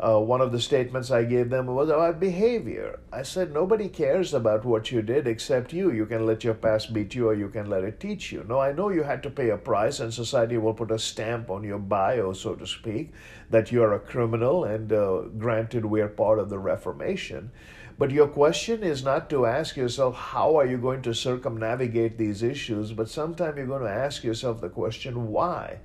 uh, 0.00 0.18
one 0.18 0.40
of 0.40 0.50
the 0.50 0.60
statements 0.60 1.10
I 1.12 1.22
gave 1.24 1.48
them 1.48 1.66
was 1.66 1.88
about 1.88 2.18
behavior. 2.18 2.98
I 3.12 3.22
said, 3.22 3.52
Nobody 3.52 3.88
cares 3.88 4.34
about 4.34 4.64
what 4.64 4.90
you 4.90 5.00
did 5.00 5.28
except 5.28 5.72
you. 5.72 5.92
You 5.92 6.06
can 6.06 6.26
let 6.26 6.42
your 6.42 6.54
past 6.54 6.92
beat 6.92 7.14
you 7.14 7.28
or 7.28 7.34
you 7.34 7.48
can 7.48 7.70
let 7.70 7.84
it 7.84 8.00
teach 8.00 8.32
you. 8.32 8.44
No, 8.48 8.58
I 8.58 8.72
know 8.72 8.88
you 8.90 9.04
had 9.04 9.22
to 9.22 9.30
pay 9.30 9.50
a 9.50 9.56
price, 9.56 10.00
and 10.00 10.12
society 10.12 10.58
will 10.58 10.74
put 10.74 10.90
a 10.90 10.98
stamp 10.98 11.50
on 11.50 11.62
your 11.62 11.78
bio, 11.78 12.32
so 12.32 12.54
to 12.56 12.66
speak, 12.66 13.12
that 13.50 13.70
you 13.70 13.82
are 13.82 13.94
a 13.94 14.00
criminal, 14.00 14.64
and 14.64 14.92
uh, 14.92 15.22
granted, 15.38 15.84
we 15.84 16.00
are 16.00 16.08
part 16.08 16.38
of 16.40 16.50
the 16.50 16.58
Reformation. 16.58 17.52
But 17.98 18.10
your 18.10 18.28
question 18.28 18.82
is 18.82 19.04
not 19.04 19.28
to 19.30 19.46
ask 19.46 19.76
yourself, 19.76 20.16
how 20.16 20.56
are 20.56 20.66
you 20.66 20.78
going 20.78 21.02
to 21.02 21.14
circumnavigate 21.14 22.18
these 22.18 22.42
issues? 22.42 22.92
But 22.92 23.08
sometime 23.08 23.56
you're 23.56 23.66
going 23.66 23.82
to 23.82 23.90
ask 23.90 24.24
yourself 24.24 24.60
the 24.60 24.68
question, 24.68 25.28
why? 25.28 25.78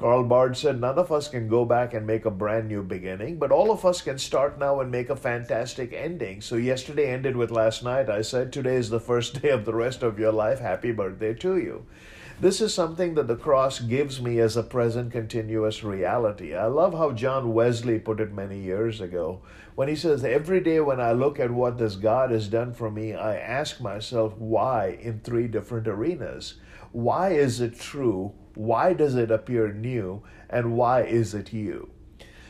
Karl 0.00 0.24
Barth 0.24 0.56
said, 0.56 0.80
None 0.80 0.98
of 0.98 1.12
us 1.12 1.28
can 1.28 1.46
go 1.46 1.66
back 1.66 1.92
and 1.92 2.06
make 2.06 2.24
a 2.24 2.30
brand 2.30 2.68
new 2.68 2.82
beginning, 2.82 3.36
but 3.36 3.52
all 3.52 3.70
of 3.70 3.84
us 3.84 4.00
can 4.00 4.16
start 4.16 4.58
now 4.58 4.80
and 4.80 4.90
make 4.90 5.10
a 5.10 5.14
fantastic 5.14 5.92
ending. 5.92 6.40
So, 6.40 6.56
yesterday 6.56 7.12
ended 7.12 7.36
with 7.36 7.50
last 7.50 7.84
night. 7.84 8.08
I 8.08 8.22
said, 8.22 8.50
Today 8.50 8.76
is 8.76 8.88
the 8.88 8.98
first 8.98 9.42
day 9.42 9.50
of 9.50 9.66
the 9.66 9.74
rest 9.74 10.02
of 10.02 10.18
your 10.18 10.32
life. 10.32 10.58
Happy 10.58 10.90
birthday 10.90 11.34
to 11.34 11.58
you. 11.58 11.84
This 12.40 12.62
is 12.62 12.72
something 12.72 13.16
that 13.16 13.28
the 13.28 13.36
cross 13.36 13.80
gives 13.80 14.22
me 14.22 14.40
as 14.40 14.56
a 14.56 14.62
present 14.62 15.12
continuous 15.12 15.84
reality. 15.84 16.54
I 16.54 16.64
love 16.64 16.94
how 16.94 17.12
John 17.12 17.52
Wesley 17.52 17.98
put 17.98 18.20
it 18.20 18.32
many 18.32 18.58
years 18.58 19.02
ago 19.02 19.42
when 19.80 19.88
he 19.88 19.96
says, 19.96 20.22
Every 20.22 20.60
day 20.60 20.78
when 20.80 21.00
I 21.00 21.12
look 21.12 21.40
at 21.40 21.50
what 21.50 21.78
this 21.78 21.96
God 21.96 22.32
has 22.32 22.48
done 22.48 22.74
for 22.74 22.90
me, 22.90 23.14
I 23.14 23.38
ask 23.38 23.80
myself 23.80 24.36
why 24.36 24.98
in 25.00 25.20
three 25.20 25.48
different 25.48 25.88
arenas. 25.88 26.56
Why 26.92 27.30
is 27.30 27.62
it 27.62 27.80
true? 27.80 28.34
Why 28.54 28.92
does 28.92 29.14
it 29.14 29.30
appear 29.30 29.72
new? 29.72 30.22
And 30.50 30.76
why 30.76 31.04
is 31.04 31.32
it 31.32 31.54
you? 31.54 31.88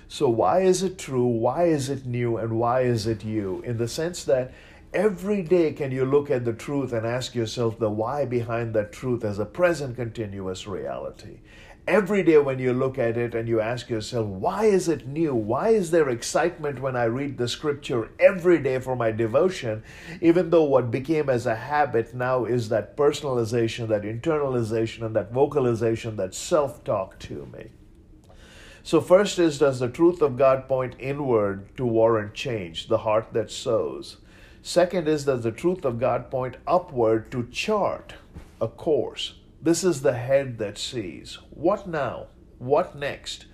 So, 0.08 0.28
why 0.28 0.62
is 0.62 0.82
it 0.82 0.98
true? 0.98 1.24
Why 1.24 1.66
is 1.66 1.88
it 1.88 2.04
new? 2.04 2.36
And 2.36 2.58
why 2.58 2.80
is 2.80 3.06
it 3.06 3.22
you? 3.22 3.62
In 3.64 3.78
the 3.78 3.86
sense 3.86 4.24
that 4.24 4.52
every 4.92 5.42
day 5.42 5.72
can 5.72 5.92
you 5.92 6.04
look 6.04 6.32
at 6.32 6.44
the 6.44 6.52
truth 6.52 6.92
and 6.92 7.06
ask 7.06 7.36
yourself 7.36 7.78
the 7.78 7.90
why 7.90 8.24
behind 8.24 8.74
that 8.74 8.90
truth 8.90 9.24
as 9.24 9.38
a 9.38 9.44
present 9.44 9.94
continuous 9.94 10.66
reality 10.66 11.38
every 11.86 12.22
day 12.22 12.38
when 12.38 12.58
you 12.58 12.72
look 12.72 12.98
at 12.98 13.16
it 13.16 13.34
and 13.34 13.48
you 13.48 13.60
ask 13.60 13.88
yourself, 13.88 14.26
why 14.26 14.64
is 14.64 14.88
it 14.88 15.06
new? 15.06 15.34
Why 15.34 15.70
is 15.70 15.90
there 15.90 16.08
excitement 16.08 16.80
when 16.80 16.96
I 16.96 17.04
read 17.04 17.38
the 17.38 17.48
scripture 17.48 18.10
every 18.18 18.58
day 18.58 18.78
for 18.78 18.96
my 18.96 19.10
devotion, 19.10 19.82
even 20.20 20.50
though 20.50 20.64
what 20.64 20.90
became 20.90 21.28
as 21.28 21.46
a 21.46 21.56
habit 21.56 22.14
now 22.14 22.44
is 22.44 22.68
that 22.68 22.96
personalization, 22.96 23.88
that 23.88 24.02
internalization, 24.02 25.04
and 25.04 25.16
that 25.16 25.32
vocalization, 25.32 26.16
that 26.16 26.34
self 26.34 26.84
talk 26.84 27.18
to 27.20 27.46
me? 27.52 27.70
So, 28.82 29.00
first 29.00 29.38
is 29.38 29.58
does 29.58 29.80
the 29.80 29.88
truth 29.88 30.22
of 30.22 30.38
God 30.38 30.68
point 30.68 30.94
inward 30.98 31.76
to 31.76 31.84
warrant 31.84 32.34
change, 32.34 32.88
the 32.88 32.98
heart 32.98 33.28
that 33.32 33.50
sows? 33.50 34.18
Second 34.62 35.08
is 35.08 35.24
does 35.24 35.42
the 35.42 35.50
truth 35.50 35.84
of 35.84 35.98
God 35.98 36.30
point 36.30 36.56
upward 36.66 37.30
to 37.32 37.46
chart 37.50 38.14
a 38.60 38.68
course? 38.68 39.39
This 39.62 39.84
is 39.84 40.00
the 40.00 40.14
head 40.14 40.56
that 40.56 40.78
sees. 40.78 41.38
What 41.50 41.86
now? 41.86 42.28
What 42.56 42.96
next? 42.96 43.44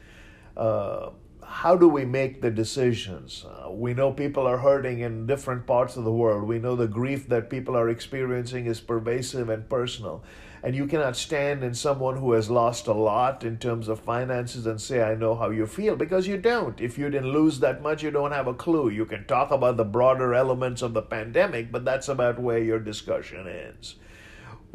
Uh, 0.57 1.11
how 1.45 1.75
do 1.77 1.89
we 1.89 2.05
make 2.05 2.41
the 2.41 2.51
decisions? 2.51 3.45
Uh, 3.45 3.73
we 3.73 3.93
know 3.93 4.13
people 4.13 4.47
are 4.47 4.59
hurting 4.59 5.01
in 5.01 5.27
different 5.27 5.67
parts 5.67 5.97
of 5.97 6.05
the 6.05 6.13
world. 6.13 6.45
We 6.45 6.61
know 6.61 6.77
the 6.77 6.87
grief 6.87 7.29
that 7.29 7.51
people 7.51 7.77
are 7.77 7.89
experiencing 7.89 8.67
is 8.67 8.81
pervasive 8.81 9.49
and 9.49 9.69
personal. 9.69 10.23
And 10.63 10.77
you 10.77 10.87
cannot 10.87 11.17
stand 11.17 11.65
in 11.65 11.75
someone 11.75 12.17
who 12.19 12.33
has 12.33 12.51
lost 12.51 12.87
a 12.87 12.93
lot 12.93 13.43
in 13.43 13.59
terms 13.59 13.89
of 13.89 13.99
finances 13.99 14.65
and 14.65 14.81
say, 14.81 15.03
I 15.03 15.17
know 15.17 15.35
how 15.35 15.51
you 15.51 15.67
feel, 15.67 15.97
because 15.97 16.29
you 16.29 16.37
don't. 16.37 16.81
If 16.81 16.97
you 16.99 17.11
didn't 17.11 17.33
lose 17.33 17.59
that 17.61 17.83
much, 17.83 18.05
you 18.05 18.13
don't 18.13 18.33
have 18.33 18.47
a 18.47 18.55
clue. 18.55 18.91
You 18.91 19.07
can 19.07 19.25
talk 19.27 19.51
about 19.51 19.77
the 19.77 19.85
broader 19.85 20.35
elements 20.35 20.83
of 20.83 20.95
the 20.95 21.03
pandemic, 21.03 21.73
but 21.73 21.85
that's 21.85 22.09
about 22.09 22.39
where 22.39 22.59
your 22.59 22.79
discussion 22.79 23.49
ends. 23.49 23.97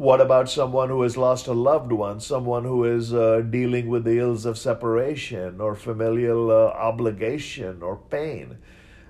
What 0.02 0.20
about 0.20 0.50
someone 0.50 0.88
who 0.88 1.02
has 1.02 1.16
lost 1.16 1.46
a 1.46 1.52
loved 1.52 1.92
one, 1.92 2.18
someone 2.18 2.64
who 2.64 2.82
is 2.82 3.14
uh, 3.14 3.40
dealing 3.48 3.88
with 3.88 4.02
the 4.02 4.18
ills 4.18 4.44
of 4.44 4.58
separation 4.58 5.60
or 5.60 5.76
familial 5.76 6.50
uh, 6.50 6.70
obligation 6.70 7.84
or 7.84 7.98
pain? 8.10 8.58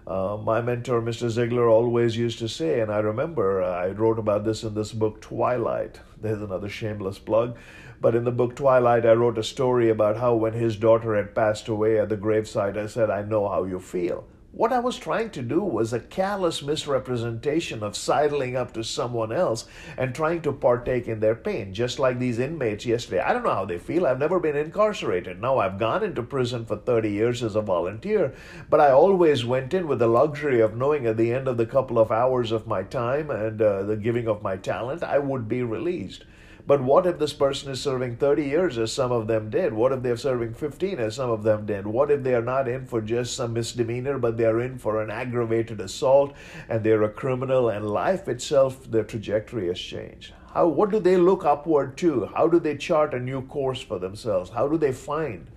Uh, 0.06 0.37
my 0.37 0.61
mentor, 0.61 1.00
Mr. 1.00 1.30
Ziglar, 1.30 1.70
always 1.70 2.18
used 2.18 2.38
to 2.40 2.46
say, 2.46 2.80
and 2.80 2.92
I 2.92 2.99
remember 2.99 3.62
uh, 3.62 3.70
I 3.70 3.88
wrote 3.92 4.18
about 4.18 4.44
this 4.44 4.64
in 4.64 4.74
this 4.74 4.92
book, 4.92 5.22
Twilight. 5.22 5.98
There's 6.20 6.42
another 6.42 6.68
shameless 6.68 7.18
plug. 7.18 7.57
But 7.98 8.14
in 8.14 8.24
the 8.24 8.31
book 8.31 8.55
Twilight, 8.55 9.07
I 9.07 9.14
wrote 9.14 9.38
a 9.38 9.42
story 9.42 9.88
about 9.88 10.18
how 10.18 10.35
when 10.35 10.52
his 10.52 10.76
daughter 10.76 11.16
had 11.16 11.35
passed 11.35 11.68
away 11.68 11.98
at 11.98 12.11
the 12.11 12.18
graveside, 12.18 12.76
I 12.76 12.87
said, 12.87 13.09
I 13.09 13.22
know 13.22 13.48
how 13.48 13.64
you 13.64 13.81
feel. 13.81 14.26
What 14.55 14.71
I 14.71 14.81
was 14.81 14.99
trying 14.99 15.31
to 15.31 15.41
do 15.41 15.62
was 15.65 15.95
a 15.95 15.99
callous 15.99 16.62
misrepresentation 16.62 17.83
of 17.83 17.97
sidling 17.97 18.55
up 18.55 18.75
to 18.75 18.85
someone 18.85 19.33
else 19.33 19.65
and 19.97 20.15
trying 20.15 20.43
to 20.43 20.53
partake 20.53 21.09
in 21.09 21.21
their 21.21 21.35
pain, 21.35 21.73
just 21.73 21.99
like 21.99 22.19
these 22.19 22.38
inmates 22.38 22.85
yesterday. 22.85 23.21
I 23.21 23.33
don't 23.33 23.45
know 23.45 23.55
how 23.55 23.65
they 23.65 23.79
feel. 23.79 24.07
I've 24.07 24.19
never 24.19 24.38
been 24.38 24.55
incarcerated. 24.55 25.41
Now, 25.41 25.57
I've 25.57 25.79
gone 25.79 26.05
into 26.05 26.23
prison 26.23 26.67
for 26.67 26.77
30 26.77 27.11
years 27.11 27.43
as 27.43 27.57
a 27.57 27.62
volunteer, 27.62 28.35
but 28.69 28.79
I 28.79 28.91
always 28.91 29.43
went 29.43 29.73
in 29.73 29.88
with 29.88 30.01
the 30.01 30.07
luxury 30.07 30.61
of 30.61 30.77
knowing 30.77 31.07
at 31.07 31.17
the 31.17 31.33
end 31.33 31.49
of 31.49 31.57
the 31.57 31.65
couple 31.65 31.99
of 31.99 32.12
hours 32.12 32.53
of 32.53 32.67
my 32.67 32.83
time 32.83 33.31
and 33.31 33.62
uh, 33.62 33.85
the 33.85 33.97
giving 33.97 34.29
of 34.29 34.43
my 34.43 34.59
talent, 34.59 35.03
I 35.03 35.19
would 35.19 35.49
be 35.49 35.62
released. 35.62 36.27
But 36.64 36.81
what 36.81 37.07
if 37.07 37.18
this 37.18 37.33
person 37.33 37.72
is 37.72 37.81
serving 37.81 38.16
30 38.16 38.44
years, 38.44 38.79
as 38.79 38.92
some 38.92 39.11
of 39.11 39.27
them 39.27 39.51
did? 39.51 39.72
What 39.72 39.90
if 39.90 40.03
they're 40.03 40.16
serving 40.16 40.55
15, 40.55 41.01
as 41.01 41.16
some 41.16 41.29
of 41.29 41.42
them 41.42 41.66
did? 41.66 41.87
What 41.87 42.11
if 42.11 42.22
they 42.22 42.35
are 42.35 42.42
not 42.42 42.68
in 42.68 42.87
for 42.87 43.01
just 43.01 43.35
some 43.35 43.53
misdemeanor, 43.53 44.16
but 44.18 44.37
they 44.37 44.44
are 44.44 44.61
in 44.61 44.79
for 44.79 45.03
an 45.03 45.11
aggravated 45.11 45.81
assault 45.81 46.35
and 46.68 46.85
they're 46.85 47.03
a 47.03 47.09
criminal 47.09 47.68
and 47.68 47.90
life 47.90 48.29
itself, 48.29 48.88
their 48.88 49.03
trajectory 49.03 49.66
has 49.66 49.79
changed? 49.81 50.35
How, 50.55 50.68
what 50.68 50.90
do 50.90 51.01
they 51.01 51.16
look 51.16 51.44
upward 51.44 51.96
to? 51.98 52.27
How 52.27 52.46
do 52.46 52.61
they 52.61 52.77
chart 52.77 53.12
a 53.12 53.18
new 53.18 53.42
course 53.42 53.81
for 53.81 53.98
themselves? 53.98 54.51
How 54.51 54.68
do 54.68 54.79
they 54.79 54.92
find 54.92 55.51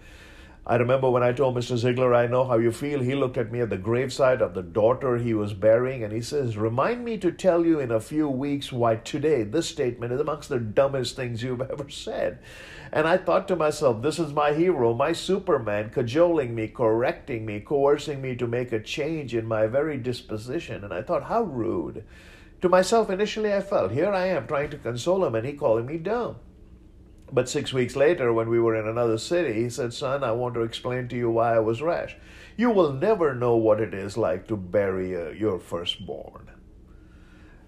I 0.68 0.78
remember 0.78 1.12
when 1.12 1.22
I 1.22 1.32
told 1.32 1.56
Mr. 1.56 1.78
Ziegler, 1.78 2.16
I 2.16 2.26
know 2.26 2.44
how 2.44 2.58
you 2.58 2.72
feel, 2.72 3.00
he 3.00 3.14
looked 3.14 3.38
at 3.38 3.52
me 3.52 3.62
at 3.62 3.70
the 3.70 3.78
graveside 3.78 4.42
of 4.42 4.56
the 4.56 4.64
daughter 4.64 5.18
he 5.18 5.36
was 5.36 5.54
burying 5.54 6.04
and 6.04 6.12
he 6.12 6.22
says, 6.22 6.58
Remind 6.58 7.06
me 7.06 7.20
to 7.20 7.32
tell 7.32 7.64
you 7.64 7.80
in 7.80 7.92
a 7.92 8.00
few 8.00 8.28
weeks 8.28 8.72
why 8.72 8.96
today 8.96 9.44
this 9.44 9.70
statement 9.70 10.12
is 10.12 10.20
amongst 10.20 10.50
the 10.50 10.58
dumbest 10.58 11.16
things 11.16 11.44
you've 11.44 11.62
ever 11.62 11.88
said. 11.92 12.40
And 12.92 13.08
I 13.08 13.18
thought 13.18 13.48
to 13.50 13.56
myself, 13.56 14.02
this 14.02 14.18
is 14.18 14.34
my 14.34 14.54
hero, 14.54 14.96
my 14.96 15.12
Superman, 15.12 15.92
cajoling 15.92 16.56
me, 16.56 16.68
correcting 16.68 17.46
me, 17.46 17.60
coercing 17.60 18.20
me 18.20 18.36
to 18.36 18.48
make 18.48 18.72
a 18.72 18.80
change 18.80 19.36
in 19.36 19.46
my 19.46 19.68
very 19.68 19.98
disposition. 19.98 20.84
And 20.84 20.92
I 20.92 21.04
thought, 21.04 21.26
how 21.26 21.44
rude. 21.44 22.04
To 22.62 22.70
myself, 22.70 23.12
initially, 23.12 23.54
I 23.54 23.62
felt, 23.62 23.92
here 23.92 24.12
I 24.12 24.26
am 24.30 24.48
trying 24.48 24.72
to 24.72 24.78
console 24.78 25.26
him 25.26 25.36
and 25.36 25.46
he 25.46 25.54
calling 25.54 25.86
me 25.86 26.00
dumb. 26.00 26.38
But 27.36 27.50
six 27.50 27.74
weeks 27.74 27.98
later, 27.98 28.32
when 28.32 28.48
we 28.48 28.62
were 28.62 28.78
in 28.78 28.88
another 28.88 29.18
city, 29.18 29.62
he 29.62 29.70
said, 29.70 29.94
Son, 29.94 30.24
I 30.24 30.32
want 30.32 30.54
to 30.54 30.62
explain 30.62 31.10
to 31.10 31.18
you 31.18 31.30
why 31.30 31.54
I 31.54 31.60
was 31.60 31.82
rash. 31.82 32.16
You 32.56 32.70
will 32.70 32.94
never 32.94 33.36
know 33.36 33.58
what 33.58 33.82
it 33.82 33.94
is 33.94 34.16
like 34.16 34.48
to 34.48 34.56
bury 34.56 35.14
uh, 35.18 35.32
your 35.32 35.60
firstborn. 35.60 36.50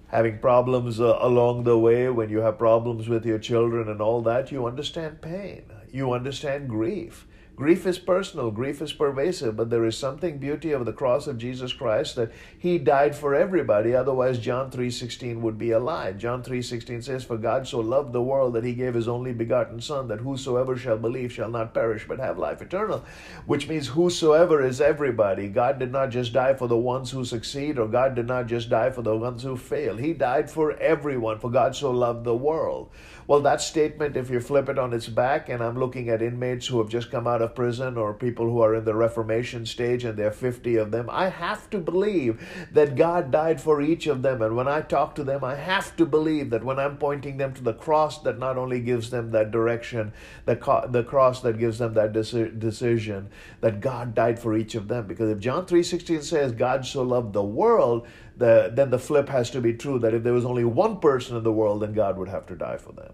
Having 0.07 0.39
problems 0.39 1.01
uh, 1.01 1.17
along 1.19 1.65
the 1.65 1.77
way, 1.77 2.07
when 2.07 2.29
you 2.29 2.39
have 2.39 2.57
problems 2.57 3.09
with 3.09 3.25
your 3.25 3.39
children 3.39 3.89
and 3.89 4.01
all 4.01 4.21
that, 4.21 4.53
you 4.53 4.65
understand 4.65 5.21
pain. 5.21 5.63
You 5.91 6.13
understand 6.13 6.69
grief. 6.69 7.26
Grief 7.57 7.87
is 7.87 7.97
personal, 7.97 8.51
grief 8.51 8.83
is 8.83 8.93
pervasive, 8.93 9.55
but 9.55 9.71
there 9.71 9.83
is 9.83 9.97
something 9.97 10.37
beauty 10.37 10.71
of 10.71 10.85
the 10.85 10.93
cross 10.93 11.25
of 11.25 11.39
Jesus 11.39 11.73
Christ 11.73 12.15
that 12.15 12.31
he 12.55 12.77
died 12.77 13.15
for 13.15 13.33
everybody, 13.33 13.95
otherwise 13.95 14.37
John 14.37 14.69
3:16 14.69 15.41
would 15.41 15.57
be 15.57 15.71
a 15.71 15.79
lie. 15.79 16.11
John 16.11 16.43
3:16 16.43 17.01
says 17.01 17.23
for 17.23 17.35
God 17.35 17.67
so 17.67 17.79
loved 17.79 18.13
the 18.13 18.21
world 18.21 18.53
that 18.53 18.63
he 18.63 18.75
gave 18.75 18.93
his 18.93 19.07
only 19.07 19.33
begotten 19.33 19.81
son 19.81 20.07
that 20.09 20.19
whosoever 20.19 20.77
shall 20.77 20.99
believe 20.99 21.31
shall 21.31 21.49
not 21.49 21.73
perish 21.73 22.05
but 22.07 22.19
have 22.19 22.37
life 22.37 22.61
eternal, 22.61 23.03
which 23.47 23.67
means 23.67 23.87
whosoever 23.87 24.63
is 24.63 24.79
everybody. 24.79 25.47
God 25.47 25.79
did 25.79 25.91
not 25.91 26.11
just 26.11 26.33
die 26.33 26.53
for 26.53 26.67
the 26.67 26.77
ones 26.77 27.09
who 27.09 27.25
succeed 27.25 27.79
or 27.79 27.87
God 27.87 28.13
did 28.13 28.27
not 28.27 28.45
just 28.45 28.69
die 28.69 28.91
for 28.91 29.01
the 29.01 29.17
ones 29.17 29.41
who 29.41 29.57
fail. 29.57 29.97
He 29.97 30.13
died 30.13 30.51
for 30.51 30.73
everyone 30.73 31.39
for 31.39 31.49
God 31.49 31.75
so 31.75 31.89
loved 31.89 32.23
the 32.23 32.37
world. 32.37 32.91
Well, 33.27 33.41
that 33.41 33.59
statement, 33.59 34.15
if 34.15 34.29
you 34.29 34.39
flip 34.39 34.69
it 34.69 34.79
on 34.79 34.93
its 34.93 35.09
back, 35.09 35.49
and 35.49 35.61
I'm 35.61 35.77
looking 35.77 36.07
at 36.07 36.21
inmates 36.21 36.67
who 36.67 36.77
have 36.77 36.87
just 36.87 37.11
come 37.11 37.27
out 37.27 37.41
of 37.41 37.55
prison 37.55 37.97
or 37.97 38.13
people 38.13 38.49
who 38.49 38.61
are 38.61 38.73
in 38.73 38.85
the 38.85 38.95
Reformation 38.95 39.65
stage 39.65 40.05
and 40.05 40.17
there 40.17 40.29
are 40.29 40.31
50 40.31 40.77
of 40.77 40.91
them, 40.91 41.09
I 41.11 41.27
have 41.27 41.69
to 41.71 41.77
believe 41.77 42.41
that 42.71 42.95
God 42.95 43.29
died 43.29 43.59
for 43.59 43.81
each 43.81 44.07
of 44.07 44.21
them. 44.21 44.41
And 44.41 44.55
when 44.55 44.69
I 44.69 44.79
talk 44.79 45.13
to 45.15 45.25
them, 45.25 45.43
I 45.43 45.55
have 45.55 45.93
to 45.97 46.05
believe 46.05 46.51
that 46.51 46.63
when 46.63 46.79
I'm 46.79 46.95
pointing 46.95 47.35
them 47.35 47.53
to 47.55 47.61
the 47.61 47.73
cross, 47.73 48.19
that 48.19 48.39
not 48.39 48.57
only 48.57 48.79
gives 48.79 49.09
them 49.09 49.31
that 49.31 49.51
direction, 49.51 50.13
the, 50.45 50.55
co- 50.55 50.87
the 50.87 51.03
cross 51.03 51.41
that 51.41 51.59
gives 51.59 51.79
them 51.79 51.95
that 51.95 52.13
deci- 52.13 52.57
decision, 52.57 53.29
that 53.59 53.81
God 53.81 54.15
died 54.15 54.39
for 54.39 54.55
each 54.55 54.73
of 54.73 54.87
them. 54.87 55.05
Because 55.05 55.29
if 55.31 55.39
John 55.39 55.65
3.16 55.65 56.23
says 56.23 56.53
God 56.53 56.85
so 56.85 57.03
loved 57.03 57.33
the 57.33 57.43
world, 57.43 58.07
the, 58.37 58.71
then 58.73 58.89
the 58.89 58.99
flip 58.99 59.29
has 59.29 59.49
to 59.51 59.61
be 59.61 59.73
true 59.73 59.99
that 59.99 60.13
if 60.13 60.23
there 60.23 60.33
was 60.33 60.45
only 60.45 60.63
one 60.63 60.99
person 60.99 61.35
in 61.35 61.43
the 61.43 61.51
world, 61.51 61.81
then 61.81 61.93
God 61.93 62.17
would 62.17 62.29
have 62.29 62.45
to 62.47 62.55
die 62.55 62.77
for 62.77 62.91
them. 62.91 63.13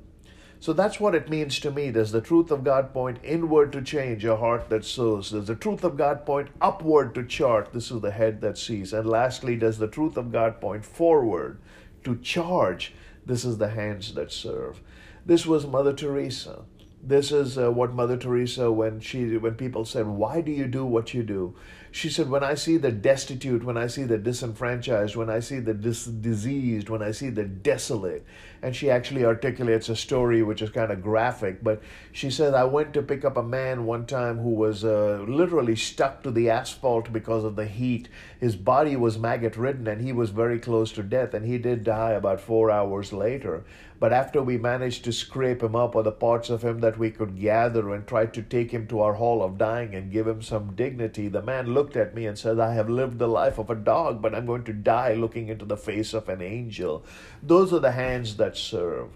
So 0.59 0.71
that's 0.71 0.97
what 0.97 1.13
it 1.13 1.29
means 1.29 1.59
to 1.59 1.71
me. 1.71 1.91
Does 1.91 2.13
the 2.13 2.21
truth 2.21 2.49
of 2.49 2.63
God 2.63 2.93
point 2.93 3.19
inward 3.21 3.73
to 3.73 3.81
change 3.81 4.23
a 4.23 4.37
heart 4.37 4.69
that 4.69 4.85
sows? 4.85 5.31
Does 5.31 5.47
the 5.47 5.55
truth 5.55 5.83
of 5.83 5.97
God 5.97 6.25
point 6.25 6.49
upward 6.61 7.13
to 7.15 7.25
chart? 7.25 7.73
This 7.73 7.91
is 7.91 7.99
the 7.99 8.11
head 8.11 8.39
that 8.39 8.57
sees. 8.57 8.93
And 8.93 9.09
lastly, 9.09 9.57
does 9.57 9.77
the 9.77 9.89
truth 9.89 10.15
of 10.15 10.31
God 10.31 10.61
point 10.61 10.85
forward 10.85 11.59
to 12.05 12.15
charge? 12.17 12.93
This 13.25 13.43
is 13.43 13.57
the 13.57 13.69
hands 13.69 14.13
that 14.13 14.31
serve. 14.31 14.79
This 15.25 15.45
was 15.45 15.67
Mother 15.67 15.91
Teresa. 15.91 16.61
This 17.05 17.31
is 17.31 17.57
uh, 17.57 17.69
what 17.69 17.93
Mother 17.93 18.15
Teresa, 18.15 18.71
when 18.71 19.01
she, 19.01 19.37
when 19.37 19.55
people 19.55 19.83
said, 19.83 20.07
"Why 20.07 20.41
do 20.41 20.51
you 20.51 20.67
do 20.67 20.85
what 20.85 21.13
you 21.13 21.23
do?" 21.23 21.53
She 21.93 22.09
said, 22.09 22.27
When 22.27 22.43
I 22.43 22.55
see 22.55 22.77
the 22.77 22.91
destitute, 22.91 23.63
when 23.63 23.77
I 23.77 23.85
see 23.85 24.03
the 24.03 24.17
disenfranchised, 24.17 25.15
when 25.15 25.29
I 25.29 25.39
see 25.39 25.59
the 25.59 25.75
dis- 25.75 26.05
diseased, 26.05 26.89
when 26.89 27.03
I 27.03 27.11
see 27.11 27.29
the 27.29 27.43
desolate, 27.43 28.25
and 28.63 28.75
she 28.75 28.89
actually 28.89 29.23
articulates 29.23 29.89
a 29.89 29.95
story 29.95 30.41
which 30.41 30.63
is 30.63 30.71
kind 30.71 30.91
of 30.91 31.03
graphic, 31.03 31.63
but 31.63 31.83
she 32.11 32.31
said, 32.31 32.55
I 32.55 32.63
went 32.63 32.95
to 32.95 33.03
pick 33.03 33.23
up 33.23 33.37
a 33.37 33.43
man 33.43 33.85
one 33.85 34.07
time 34.07 34.39
who 34.39 34.49
was 34.49 34.83
uh, 34.83 35.23
literally 35.27 35.75
stuck 35.75 36.23
to 36.23 36.31
the 36.31 36.49
asphalt 36.49 37.13
because 37.13 37.43
of 37.43 37.55
the 37.55 37.67
heat. 37.67 38.09
His 38.39 38.55
body 38.55 38.95
was 38.95 39.19
maggot 39.19 39.55
ridden 39.55 39.87
and 39.87 40.01
he 40.01 40.13
was 40.13 40.31
very 40.31 40.57
close 40.57 40.91
to 40.93 41.03
death, 41.03 41.35
and 41.35 41.45
he 41.45 41.59
did 41.59 41.83
die 41.83 42.13
about 42.13 42.41
four 42.41 42.71
hours 42.71 43.13
later. 43.13 43.65
But 44.03 44.11
after 44.11 44.43
we 44.43 44.57
managed 44.57 45.05
to 45.05 45.13
scrape 45.13 45.63
him 45.63 45.77
up, 45.77 45.95
or 45.95 46.03
the 46.03 46.11
parts 46.11 46.49
of 46.49 46.61
him 46.61 46.81
that 46.81 46.99
we 46.99 47.09
could 47.09 47.39
gather, 47.39 47.93
and 47.93 48.05
tried 48.05 48.33
to 48.33 48.41
take 48.41 48.71
him 48.71 48.85
to 48.87 48.99
our 48.99 49.13
hall 49.13 49.41
of 49.41 49.57
dying 49.57 49.95
and 49.95 50.11
give 50.11 50.27
him 50.27 50.41
some 50.41 50.75
dignity, 50.75 51.29
the 51.29 51.41
man 51.41 51.73
looked 51.73 51.95
at 51.95 52.13
me 52.13 52.25
and 52.25 52.37
said, 52.37 52.59
I 52.59 52.73
have 52.73 52.89
lived 52.89 53.17
the 53.17 53.29
life 53.29 53.57
of 53.57 53.69
a 53.69 53.75
dog, 53.75 54.21
but 54.21 54.35
I'm 54.35 54.45
going 54.45 54.65
to 54.65 54.73
die 54.73 55.13
looking 55.13 55.47
into 55.47 55.63
the 55.63 55.77
face 55.77 56.13
of 56.13 56.27
an 56.27 56.41
angel. 56.41 57.05
Those 57.41 57.71
are 57.71 57.79
the 57.79 57.93
hands 57.93 58.35
that 58.35 58.57
serve. 58.57 59.11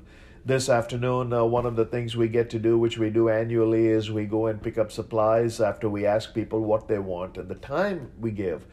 This 0.46 0.70
afternoon, 0.70 1.34
uh, 1.34 1.44
one 1.44 1.66
of 1.66 1.76
the 1.76 1.84
things 1.84 2.16
we 2.16 2.30
get 2.30 2.50
to 2.52 2.58
do, 2.58 2.80
which 2.80 2.98
we 2.98 3.10
do 3.10 3.28
annually, 3.28 3.88
is 3.88 4.10
we 4.10 4.24
go 4.24 4.48
and 4.48 4.64
pick 4.64 4.78
up 4.78 4.94
supplies 4.94 5.60
after 5.60 5.90
we 5.90 6.06
ask 6.06 6.34
people 6.34 6.62
what 6.62 6.88
they 6.88 7.00
want 7.00 7.38
and 7.38 7.50
the 7.50 7.56
time 7.56 8.12
we 8.22 8.32
give 8.32 8.66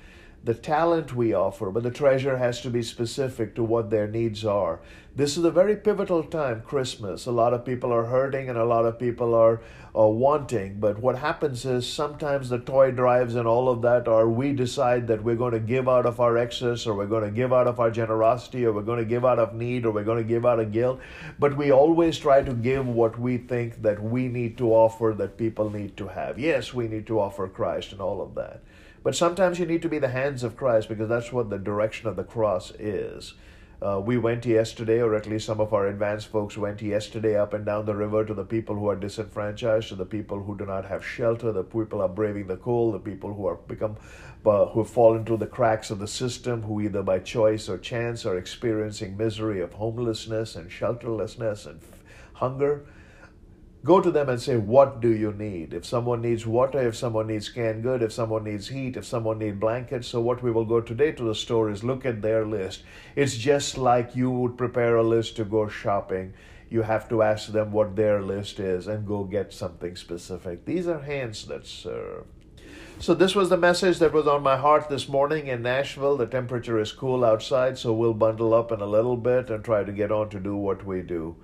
the 0.44 0.54
talent 0.54 1.14
we 1.14 1.32
offer, 1.32 1.70
but 1.70 1.82
the 1.82 1.90
treasure 1.90 2.36
has 2.36 2.60
to 2.60 2.68
be 2.68 2.82
specific 2.82 3.54
to 3.54 3.64
what 3.64 3.88
their 3.88 4.06
needs 4.06 4.44
are. 4.44 4.78
This 5.16 5.38
is 5.38 5.44
a 5.44 5.50
very 5.50 5.74
pivotal 5.74 6.22
time, 6.22 6.60
Christmas. 6.60 7.24
A 7.24 7.30
lot 7.30 7.54
of 7.54 7.64
people 7.64 7.90
are 7.92 8.04
hurting 8.04 8.50
and 8.50 8.58
a 8.58 8.64
lot 8.64 8.84
of 8.84 8.98
people 8.98 9.34
are, 9.34 9.62
are 9.94 10.10
wanting. 10.10 10.80
But 10.80 10.98
what 10.98 11.16
happens 11.16 11.64
is 11.64 11.90
sometimes 11.90 12.50
the 12.50 12.58
toy 12.58 12.90
drives 12.90 13.36
and 13.36 13.48
all 13.48 13.70
of 13.70 13.80
that 13.82 14.06
are 14.06 14.28
we 14.28 14.52
decide 14.52 15.06
that 15.06 15.24
we're 15.24 15.36
going 15.36 15.54
to 15.54 15.60
give 15.60 15.88
out 15.88 16.04
of 16.04 16.20
our 16.20 16.36
excess 16.36 16.86
or 16.86 16.94
we're 16.94 17.06
going 17.06 17.24
to 17.24 17.30
give 17.30 17.52
out 17.52 17.68
of 17.68 17.80
our 17.80 17.90
generosity 17.90 18.66
or 18.66 18.72
we're 18.72 18.82
going 18.82 18.98
to 18.98 19.04
give 19.04 19.24
out 19.24 19.38
of 19.38 19.54
need 19.54 19.86
or 19.86 19.92
we're 19.92 20.04
going 20.04 20.22
to 20.22 20.28
give 20.28 20.44
out 20.44 20.60
of 20.60 20.72
guilt. 20.72 21.00
But 21.38 21.56
we 21.56 21.70
always 21.70 22.18
try 22.18 22.42
to 22.42 22.52
give 22.52 22.86
what 22.86 23.18
we 23.18 23.38
think 23.38 23.80
that 23.80 24.02
we 24.02 24.28
need 24.28 24.58
to 24.58 24.74
offer 24.74 25.14
that 25.16 25.38
people 25.38 25.70
need 25.70 25.96
to 25.96 26.08
have. 26.08 26.38
Yes, 26.38 26.74
we 26.74 26.86
need 26.86 27.06
to 27.06 27.20
offer 27.20 27.48
Christ 27.48 27.92
and 27.92 28.00
all 28.02 28.20
of 28.20 28.34
that. 28.34 28.60
But 29.04 29.14
sometimes 29.14 29.58
you 29.58 29.66
need 29.66 29.82
to 29.82 29.88
be 29.88 29.98
the 29.98 30.08
hands 30.08 30.42
of 30.42 30.56
Christ 30.56 30.88
because 30.88 31.10
that's 31.10 31.30
what 31.30 31.50
the 31.50 31.58
direction 31.58 32.08
of 32.08 32.16
the 32.16 32.24
cross 32.24 32.72
is. 32.72 33.34
Uh, 33.82 34.00
we 34.00 34.16
went 34.16 34.46
yesterday, 34.46 35.02
or 35.02 35.14
at 35.14 35.26
least 35.26 35.44
some 35.44 35.60
of 35.60 35.74
our 35.74 35.88
advanced 35.88 36.28
folks 36.28 36.56
went 36.56 36.80
yesterday 36.80 37.36
up 37.36 37.52
and 37.52 37.66
down 37.66 37.84
the 37.84 37.94
river 37.94 38.24
to 38.24 38.32
the 38.32 38.44
people 38.44 38.74
who 38.74 38.88
are 38.88 38.96
disenfranchised, 38.96 39.88
to 39.88 39.94
the 39.94 40.06
people 40.06 40.42
who 40.42 40.56
do 40.56 40.64
not 40.64 40.86
have 40.86 41.04
shelter, 41.04 41.52
the 41.52 41.62
people 41.62 42.00
are 42.00 42.08
braving 42.08 42.46
the 42.46 42.56
cold, 42.56 42.94
the 42.94 42.98
people 42.98 43.34
who 43.34 43.46
are 43.46 43.56
become 43.56 43.96
uh, 44.46 44.64
who 44.66 44.80
have 44.80 44.90
fallen 44.90 45.24
through 45.26 45.36
the 45.36 45.46
cracks 45.46 45.90
of 45.90 45.98
the 45.98 46.08
system, 46.08 46.62
who 46.62 46.80
either 46.80 47.02
by 47.02 47.18
choice 47.18 47.68
or 47.68 47.76
chance 47.76 48.24
are 48.24 48.38
experiencing 48.38 49.18
misery 49.18 49.60
of 49.60 49.74
homelessness 49.74 50.56
and 50.56 50.70
shelterlessness 50.70 51.66
and 51.66 51.78
f- 51.82 52.02
hunger. 52.34 52.86
Go 53.84 54.00
to 54.00 54.10
them 54.10 54.30
and 54.30 54.40
say, 54.40 54.56
What 54.56 55.02
do 55.02 55.10
you 55.10 55.30
need? 55.30 55.74
If 55.74 55.84
someone 55.84 56.22
needs 56.22 56.46
water, 56.46 56.88
if 56.88 56.96
someone 56.96 57.26
needs 57.26 57.50
canned 57.50 57.82
good, 57.82 58.02
if 58.02 58.14
someone 58.14 58.44
needs 58.44 58.68
heat, 58.68 58.96
if 58.96 59.04
someone 59.04 59.38
needs 59.38 59.58
blankets. 59.58 60.08
So, 60.08 60.22
what 60.22 60.42
we 60.42 60.50
will 60.50 60.64
go 60.64 60.80
today 60.80 61.12
to 61.12 61.22
the 61.22 61.34
store 61.34 61.68
is 61.68 61.84
look 61.84 62.06
at 62.06 62.22
their 62.22 62.46
list. 62.46 62.82
It's 63.14 63.36
just 63.36 63.76
like 63.76 64.16
you 64.16 64.30
would 64.30 64.56
prepare 64.56 64.96
a 64.96 65.02
list 65.02 65.36
to 65.36 65.44
go 65.44 65.68
shopping. 65.68 66.32
You 66.70 66.80
have 66.80 67.10
to 67.10 67.22
ask 67.22 67.52
them 67.52 67.72
what 67.72 67.94
their 67.94 68.22
list 68.22 68.58
is 68.58 68.86
and 68.86 69.06
go 69.06 69.22
get 69.22 69.52
something 69.52 69.96
specific. 69.96 70.64
These 70.64 70.88
are 70.88 71.00
hands 71.00 71.44
that 71.48 71.66
serve. 71.66 72.24
So, 73.00 73.12
this 73.12 73.34
was 73.34 73.50
the 73.50 73.58
message 73.58 73.98
that 73.98 74.14
was 74.14 74.26
on 74.26 74.42
my 74.42 74.56
heart 74.56 74.88
this 74.88 75.10
morning 75.10 75.48
in 75.48 75.60
Nashville. 75.60 76.16
The 76.16 76.24
temperature 76.24 76.80
is 76.80 76.90
cool 76.90 77.22
outside, 77.22 77.76
so 77.76 77.92
we'll 77.92 78.14
bundle 78.14 78.54
up 78.54 78.72
in 78.72 78.80
a 78.80 78.86
little 78.86 79.18
bit 79.18 79.50
and 79.50 79.62
try 79.62 79.84
to 79.84 79.92
get 79.92 80.10
on 80.10 80.30
to 80.30 80.40
do 80.40 80.56
what 80.56 80.86
we 80.86 81.02
do. 81.02 81.36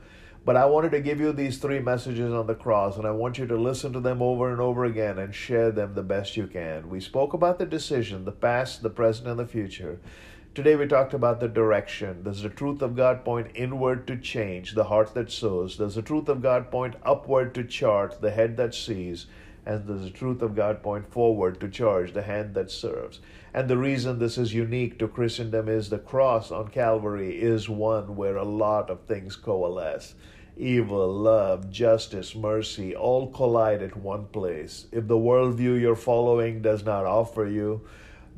But 0.42 0.56
I 0.56 0.64
wanted 0.64 0.92
to 0.92 1.00
give 1.00 1.20
you 1.20 1.32
these 1.32 1.58
three 1.58 1.80
messages 1.80 2.32
on 2.32 2.46
the 2.46 2.54
cross, 2.54 2.96
and 2.96 3.06
I 3.06 3.10
want 3.10 3.36
you 3.36 3.46
to 3.46 3.56
listen 3.56 3.92
to 3.92 4.00
them 4.00 4.22
over 4.22 4.50
and 4.50 4.60
over 4.60 4.86
again 4.86 5.18
and 5.18 5.34
share 5.34 5.70
them 5.70 5.94
the 5.94 6.02
best 6.02 6.36
you 6.36 6.46
can. 6.46 6.88
We 6.88 7.00
spoke 7.00 7.34
about 7.34 7.58
the 7.58 7.66
decision, 7.66 8.24
the 8.24 8.32
past, 8.32 8.82
the 8.82 8.88
present, 8.88 9.28
and 9.28 9.38
the 9.38 9.46
future. 9.46 10.00
Today 10.54 10.76
we 10.76 10.86
talked 10.86 11.14
about 11.14 11.40
the 11.40 11.48
direction. 11.48 12.22
Does 12.22 12.42
the 12.42 12.48
truth 12.48 12.80
of 12.80 12.96
God 12.96 13.24
point 13.24 13.52
inward 13.54 14.06
to 14.06 14.16
change, 14.16 14.72
the 14.72 14.84
heart 14.84 15.14
that 15.14 15.30
sows? 15.30 15.76
Does 15.76 15.94
the 15.94 16.02
truth 16.02 16.28
of 16.28 16.42
God 16.42 16.70
point 16.70 16.96
upward 17.04 17.54
to 17.54 17.62
chart, 17.62 18.20
the 18.20 18.30
head 18.30 18.56
that 18.56 18.74
sees? 18.74 19.26
And 19.66 19.86
the 19.86 20.10
truth 20.10 20.42
of 20.42 20.54
God 20.54 20.82
point 20.82 21.12
forward 21.12 21.60
to 21.60 21.68
charge, 21.68 22.12
the 22.12 22.22
hand 22.22 22.54
that 22.54 22.70
serves? 22.70 23.20
And 23.52 23.68
the 23.68 23.76
reason 23.76 24.18
this 24.18 24.38
is 24.38 24.54
unique 24.54 24.98
to 24.98 25.08
Christendom 25.08 25.68
is 25.68 25.90
the 25.90 25.98
cross 25.98 26.50
on 26.50 26.68
Calvary 26.68 27.40
is 27.40 27.68
one 27.68 28.16
where 28.16 28.36
a 28.36 28.44
lot 28.44 28.90
of 28.90 29.02
things 29.02 29.36
coalesce. 29.36 30.14
Evil, 30.56 31.12
love, 31.12 31.70
justice, 31.70 32.34
mercy 32.34 32.94
all 32.94 33.30
collide 33.30 33.82
at 33.82 33.96
one 33.96 34.26
place. 34.26 34.86
If 34.92 35.08
the 35.08 35.16
worldview 35.16 35.80
you're 35.80 35.96
following 35.96 36.62
does 36.62 36.84
not 36.84 37.06
offer 37.06 37.46
you 37.46 37.82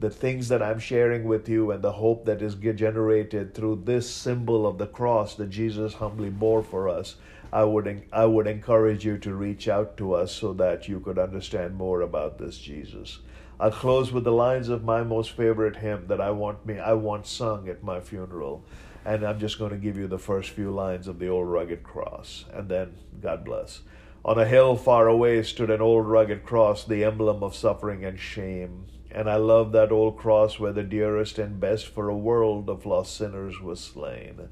the 0.02 0.10
things 0.10 0.48
that 0.48 0.62
I'm 0.62 0.80
sharing 0.80 1.24
with 1.24 1.48
you 1.48 1.70
and 1.70 1.80
the 1.80 1.92
hope 1.92 2.24
that 2.24 2.42
is 2.42 2.56
generated 2.56 3.54
through 3.54 3.82
this 3.84 4.10
symbol 4.10 4.66
of 4.66 4.76
the 4.76 4.86
cross 4.88 5.36
that 5.36 5.50
Jesus 5.50 5.94
humbly 5.94 6.28
bore 6.28 6.62
for 6.62 6.88
us, 6.88 7.14
I 7.52 7.64
would 7.64 8.04
I 8.12 8.24
would 8.24 8.46
encourage 8.46 9.04
you 9.04 9.18
to 9.18 9.34
reach 9.34 9.68
out 9.68 9.98
to 9.98 10.14
us 10.14 10.32
so 10.32 10.54
that 10.54 10.88
you 10.88 11.00
could 11.00 11.18
understand 11.18 11.74
more 11.74 12.00
about 12.00 12.38
this 12.38 12.56
Jesus. 12.56 13.18
I'll 13.60 13.70
close 13.70 14.10
with 14.10 14.24
the 14.24 14.32
lines 14.32 14.70
of 14.70 14.84
my 14.84 15.02
most 15.02 15.32
favorite 15.32 15.76
hymn 15.76 16.06
that 16.06 16.20
I 16.20 16.30
want 16.30 16.64
me 16.64 16.78
I 16.78 16.94
want 16.94 17.26
sung 17.26 17.68
at 17.68 17.84
my 17.84 18.00
funeral. 18.00 18.64
And 19.04 19.24
I'm 19.24 19.38
just 19.38 19.58
going 19.58 19.72
to 19.72 19.76
give 19.76 19.98
you 19.98 20.06
the 20.06 20.18
first 20.18 20.50
few 20.50 20.70
lines 20.70 21.08
of 21.08 21.18
the 21.18 21.28
old 21.28 21.48
rugged 21.48 21.82
cross. 21.82 22.44
And 22.52 22.68
then 22.68 22.94
God 23.20 23.44
bless. 23.44 23.80
On 24.24 24.38
a 24.38 24.46
hill 24.46 24.76
far 24.76 25.08
away 25.08 25.42
stood 25.42 25.70
an 25.70 25.80
old 25.80 26.06
rugged 26.06 26.44
cross, 26.44 26.84
the 26.84 27.04
emblem 27.04 27.42
of 27.42 27.56
suffering 27.56 28.04
and 28.04 28.18
shame. 28.18 28.86
And 29.10 29.28
I 29.28 29.36
love 29.36 29.72
that 29.72 29.92
old 29.92 30.16
cross 30.16 30.58
where 30.58 30.72
the 30.72 30.84
dearest 30.84 31.38
and 31.38 31.60
best 31.60 31.88
for 31.88 32.08
a 32.08 32.16
world 32.16 32.70
of 32.70 32.86
lost 32.86 33.16
sinners 33.16 33.60
was 33.60 33.80
slain. 33.80 34.48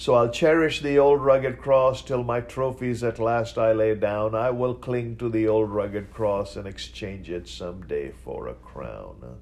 So 0.00 0.14
I'll 0.14 0.30
cherish 0.30 0.80
the 0.80 0.96
old 0.96 1.22
rugged 1.22 1.58
cross 1.58 2.02
till 2.02 2.22
my 2.22 2.40
trophies 2.40 3.02
at 3.02 3.18
last 3.18 3.58
I 3.58 3.72
lay 3.72 3.96
down. 3.96 4.32
I 4.32 4.48
will 4.48 4.76
cling 4.76 5.16
to 5.16 5.28
the 5.28 5.48
old 5.48 5.70
rugged 5.70 6.12
cross 6.12 6.54
and 6.54 6.68
exchange 6.68 7.28
it 7.28 7.48
some 7.48 7.84
day 7.84 8.12
for 8.12 8.46
a 8.46 8.54
crown. 8.54 9.40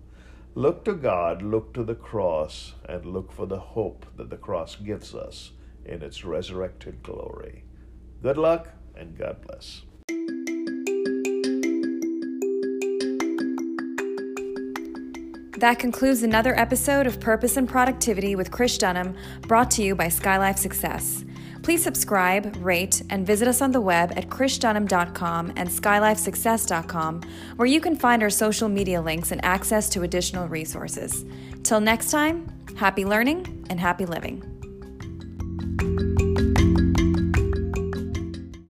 Look 0.55 0.83
to 0.87 0.95
God, 0.95 1.43
look 1.43 1.75
to 1.75 1.85
the 1.85 1.95
cross, 1.95 2.73
and 2.89 3.05
look 3.05 3.33
for 3.33 3.45
the 3.45 3.59
hope 3.59 4.07
that 4.17 4.31
the 4.31 4.39
cross 4.39 4.77
gives 4.77 5.15
us 5.15 5.53
in 5.85 6.01
its 6.01 6.25
resurrected 6.25 7.03
glory. 7.03 7.65
Good 8.23 8.39
luck 8.39 8.71
and 8.95 9.15
God 9.15 9.43
bless. 9.47 9.83
That 15.59 15.79
concludes 15.79 16.23
another 16.23 16.59
episode 16.59 17.07
of 17.07 17.19
Purpose 17.19 17.57
and 17.57 17.67
Productivity 17.67 18.37
with 18.37 18.51
Chris 18.51 18.77
Dunham, 18.77 19.17
brought 19.43 19.71
to 19.73 19.83
you 19.83 19.95
by 19.95 20.09
Skylife 20.09 20.59
Success. 20.59 21.25
Please 21.63 21.83
subscribe, 21.83 22.55
rate, 22.61 23.03
and 23.09 23.27
visit 23.27 23.49
us 23.49 23.63
on 23.63 23.73
the 23.73 23.81
web 23.81 24.13
at 24.17 24.29
chrisdunham.com 24.29 25.55
and 25.57 25.69
skylifesuccess.com, 25.69 27.23
where 27.57 27.67
you 27.67 27.81
can 27.81 27.97
find 27.97 28.23
our 28.23 28.31
social 28.31 28.69
media 28.69 29.01
links 29.01 29.33
and 29.33 29.43
access 29.45 29.89
to 29.89 30.03
additional 30.03 30.47
resources. 30.47 31.25
Till 31.63 31.81
next 31.81 32.11
time, 32.11 32.47
happy 32.77 33.05
learning 33.07 33.67
and 33.71 33.81
happy 33.81 34.05
living. 34.05 34.56